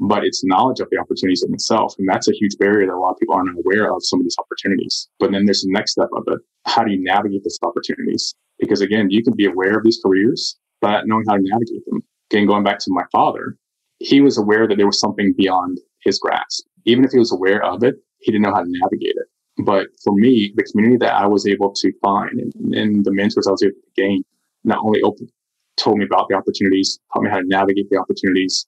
but 0.00 0.24
it's 0.24 0.44
knowledge 0.44 0.80
of 0.80 0.88
the 0.90 0.98
opportunities 0.98 1.42
in 1.42 1.52
itself. 1.52 1.94
And 1.98 2.08
that's 2.08 2.28
a 2.28 2.32
huge 2.32 2.56
barrier 2.58 2.86
that 2.86 2.94
a 2.94 2.98
lot 2.98 3.12
of 3.12 3.18
people 3.18 3.34
aren't 3.34 3.58
aware 3.58 3.92
of 3.92 4.04
some 4.04 4.20
of 4.20 4.24
these 4.24 4.36
opportunities. 4.38 5.08
But 5.18 5.32
then 5.32 5.44
there's 5.44 5.62
the 5.62 5.72
next 5.72 5.92
step 5.92 6.08
of 6.16 6.24
it. 6.28 6.38
How 6.66 6.84
do 6.84 6.92
you 6.92 7.02
navigate 7.02 7.42
these 7.42 7.58
opportunities? 7.62 8.34
Because 8.58 8.80
again 8.80 9.10
you 9.10 9.22
can 9.22 9.34
be 9.34 9.46
aware 9.46 9.76
of 9.76 9.84
these 9.84 10.00
careers 10.04 10.56
but 10.80 11.06
knowing 11.06 11.24
how 11.28 11.36
to 11.36 11.42
navigate 11.42 11.84
them. 11.86 12.02
Again 12.30 12.46
going 12.46 12.64
back 12.64 12.78
to 12.80 12.90
my 12.90 13.04
father 13.10 13.56
he 13.98 14.20
was 14.20 14.38
aware 14.38 14.68
that 14.68 14.76
there 14.76 14.86
was 14.86 15.00
something 15.00 15.34
beyond 15.36 15.78
his 16.04 16.18
grasp. 16.20 16.64
Even 16.84 17.04
if 17.04 17.10
he 17.10 17.18
was 17.18 17.32
aware 17.32 17.64
of 17.64 17.82
it 17.82 17.96
he 18.20 18.30
didn't 18.32 18.44
know 18.44 18.54
how 18.54 18.62
to 18.62 18.68
navigate 18.68 19.16
it 19.16 19.27
but 19.58 19.88
for 20.02 20.14
me, 20.14 20.52
the 20.54 20.62
community 20.64 20.98
that 20.98 21.14
I 21.14 21.26
was 21.26 21.46
able 21.46 21.72
to 21.72 21.92
find 22.02 22.38
and, 22.38 22.74
and 22.74 23.04
the 23.04 23.12
mentors 23.12 23.46
I 23.46 23.50
was 23.50 23.62
able 23.62 23.74
to 23.74 24.02
gain 24.02 24.22
not 24.64 24.78
only 24.84 25.02
open, 25.02 25.28
told 25.76 25.98
me 25.98 26.04
about 26.04 26.28
the 26.28 26.36
opportunities, 26.36 26.98
taught 27.12 27.22
me 27.22 27.30
how 27.30 27.38
to 27.38 27.46
navigate 27.46 27.88
the 27.90 27.96
opportunities 27.96 28.66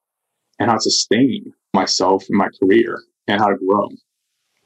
and 0.59 0.69
how 0.71 0.77
to 0.77 0.81
sustain 0.81 1.53
myself 1.75 2.25
in 2.31 2.37
my 2.37 2.49
career 2.61 3.03
and 3.29 3.41
how 3.41 3.49
to 3.49 3.57
grow. 3.57 3.89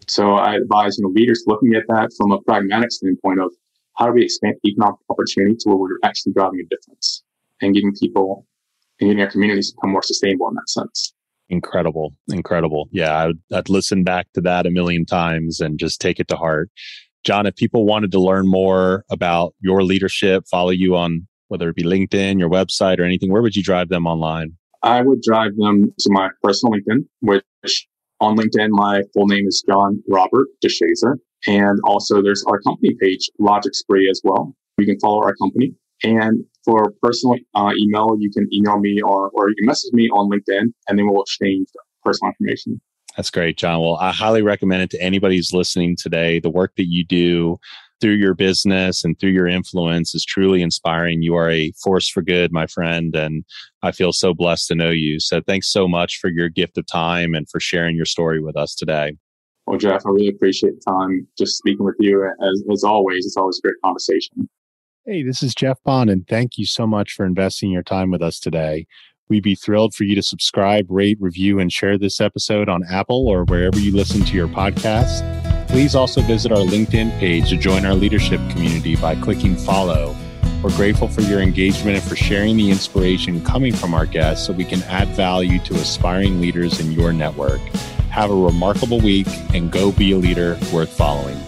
So 0.07 0.35
I 0.35 0.57
advise, 0.57 0.99
you 0.99 1.05
know, 1.05 1.11
leaders 1.11 1.45
looking 1.47 1.75
at 1.75 1.85
that 1.89 2.11
from 2.17 2.33
a 2.33 2.41
pragmatic 2.43 2.93
standpoint 2.93 3.41
of 3.41 3.51
how 3.97 4.07
do 4.07 4.13
we 4.13 4.25
expand 4.25 4.57
economic 4.67 4.97
opportunity 5.09 5.57
to 5.61 5.69
where 5.69 5.77
we're 5.77 5.99
actually 6.03 6.33
driving 6.33 6.61
a 6.61 6.75
difference 6.75 7.23
and 7.63 7.75
getting 7.75 7.95
people 7.95 8.47
and 9.01 9.09
getting 9.09 9.23
our 9.23 9.31
communities 9.31 9.71
to 9.71 9.77
become 9.77 9.93
more 9.93 10.03
sustainable 10.03 10.49
in 10.49 10.55
that 10.55 10.69
sense 10.69 11.15
incredible 11.49 12.15
incredible. 12.29 12.89
Yeah 12.91 13.27
I'd, 13.27 13.57
I'd 13.57 13.69
listen 13.69 14.05
back 14.05 14.27
to 14.35 14.41
that 14.43 14.67
a 14.67 14.71
million 14.71 15.05
times 15.05 15.61
and 15.61 15.79
just 15.79 16.01
take 16.01 16.19
it 16.21 16.29
to 16.29 16.37
heart. 16.37 16.71
John 17.25 17.47
if 17.47 17.57
people 17.57 17.87
wanted 17.87 18.13
to 18.13 18.21
learn 18.21 18.47
more 18.47 19.05
about 19.11 19.55
your 19.61 19.83
leadership 19.83 20.45
follow 20.51 20.71
you 20.71 20.97
on 20.97 21.27
whether 21.49 21.69
it 21.69 21.77
be 21.77 21.83
linkedin 21.83 22.39
your 22.39 22.51
website 22.51 22.99
or 22.99 23.05
anything 23.05 23.31
where 23.31 23.43
would 23.43 23.57
you 23.57 23.63
drive 23.63 23.89
them 23.89 24.07
online? 24.07 24.53
I 24.83 25.03
would 25.03 25.23
drive 25.23 25.57
them 25.57 25.93
to 25.99 26.11
my 26.11 26.31
personal 26.43 26.75
linkedin 26.75 27.07
which 27.21 27.87
on 28.21 28.37
linkedin 28.37 28.69
my 28.71 29.03
full 29.13 29.27
name 29.27 29.47
is 29.47 29.63
john 29.69 30.03
robert 30.09 30.47
deshazer. 30.65 31.17
And 31.47 31.79
also 31.85 32.23
there's 32.23 32.43
our 32.47 32.61
company 32.61 32.97
page 33.01 33.31
logic 33.39 33.75
spree 33.75 34.09
as 34.11 34.21
well. 34.25 34.55
You 34.79 34.87
can 34.87 34.99
follow 34.99 35.23
our 35.23 35.35
company 35.37 35.75
and 36.05 36.45
for 36.65 36.93
personal 37.03 37.37
uh, 37.55 37.73
email, 37.79 38.17
you 38.19 38.31
can 38.31 38.49
email 38.53 38.79
me 38.79 39.01
or, 39.01 39.31
or 39.31 39.49
you 39.49 39.57
can 39.57 39.67
message 39.67 39.93
me 39.93 40.09
on 40.11 40.31
LinkedIn 40.31 40.73
and 40.89 40.99
then 40.99 41.09
we'll 41.09 41.23
exchange 41.23 41.69
personal 42.05 42.31
information. 42.31 42.81
That's 43.17 43.31
great, 43.31 43.57
John. 43.57 43.81
Well, 43.81 43.97
I 43.97 44.13
highly 44.13 44.43
recommend 44.43 44.83
it 44.83 44.91
to 44.91 45.01
anybody 45.01 45.37
who's 45.37 45.53
listening 45.53 45.97
today. 45.97 46.41
The 46.41 46.51
work 46.51 46.73
that 46.77 46.89
you 46.89 47.05
do 47.05 47.59
through 48.01 48.15
your 48.15 48.35
business 48.35 49.05
and 49.05 49.19
through 49.19 49.31
your 49.31 49.47
influence 49.47 50.15
is 50.15 50.25
truly 50.25 50.63
inspiring. 50.63 51.23
You 51.23 51.37
are 51.37 51.51
a 51.51 51.73
force 51.83 52.09
for 52.09 52.23
good, 52.23 52.53
my 52.53 52.67
friend, 52.67 53.15
and 53.15 53.45
I 53.83 53.93
feel 53.93 54.13
so 54.13 54.35
blessed 54.35 54.69
to 54.69 54.75
know 54.75 54.91
you. 54.91 55.21
So 55.21 55.41
thanks 55.41 55.69
so 55.69 55.87
much 55.87 56.19
for 56.19 56.29
your 56.29 56.49
gift 56.49 56.77
of 56.77 56.87
time 56.87 57.35
and 57.35 57.49
for 57.49 57.61
sharing 57.61 57.95
your 57.97 58.05
story 58.05 58.43
with 58.43 58.57
us 58.57 58.75
today. 58.75 59.17
Well, 59.67 59.79
Jeff, 59.79 60.03
I 60.05 60.11
really 60.11 60.29
appreciate 60.29 60.75
the 60.75 60.91
time 60.91 61.27
just 61.39 61.57
speaking 61.57 61.87
with 61.87 61.97
you. 62.01 62.29
As, 62.43 62.65
as 62.71 62.85
always, 62.85 63.25
it's 63.25 63.37
always 63.37 63.59
a 63.59 63.63
great 63.63 63.81
conversation. 63.83 64.49
Hey, 65.07 65.23
this 65.23 65.43
is 65.43 65.55
Jeff 65.55 65.83
Bond, 65.85 66.09
and 66.09 66.27
thank 66.27 66.57
you 66.57 66.65
so 66.65 66.87
much 66.87 67.13
for 67.13 67.27
investing 67.27 67.71
your 67.71 67.83
time 67.83 68.11
with 68.11 68.23
us 68.23 68.41
today. 68.41 68.87
We'd 69.29 69.43
be 69.43 69.55
thrilled 69.55 69.95
for 69.95 70.05
you 70.05 70.15
to 70.15 70.23
subscribe, 70.23 70.87
rate, 70.89 71.19
review, 71.21 71.59
and 71.59 71.71
share 71.71 71.99
this 71.99 72.23
episode 72.23 72.71
on 72.71 72.85
Apple 72.91 73.29
or 73.29 73.45
wherever 73.45 73.79
you 73.79 73.95
listen 73.95 74.25
to 74.25 74.35
your 74.35 74.49
podcast. 74.49 75.21
Please 75.69 75.95
also 75.95 76.23
visit 76.23 76.53
our 76.53 76.65
LinkedIn 76.65 77.19
page 77.19 77.51
to 77.51 77.59
join 77.59 77.85
our 77.85 77.93
leadership 77.93 78.41
community 78.49 78.97
by 78.97 79.15
clicking 79.15 79.57
follow. 79.57 80.17
We're 80.63 80.75
grateful 80.75 81.09
for 81.09 81.21
your 81.21 81.43
engagement 81.43 81.99
and 81.99 82.03
for 82.03 82.17
sharing 82.17 82.57
the 82.57 82.71
inspiration 82.71 83.45
coming 83.45 83.75
from 83.75 83.93
our 83.93 84.07
guests 84.07 84.47
so 84.47 84.55
we 84.55 84.65
can 84.65 84.83
add 84.85 85.09
value 85.09 85.59
to 85.65 85.75
aspiring 85.75 86.41
leaders 86.41 86.81
in 86.81 86.93
your 86.93 87.13
network. 87.13 87.61
Have 88.09 88.31
a 88.31 88.35
remarkable 88.35 89.03
week 89.03 89.29
and 89.53 89.71
go 89.71 89.93
be 89.93 90.13
a 90.13 90.17
leader 90.17 90.59
worth 90.73 90.97
following. 90.97 91.39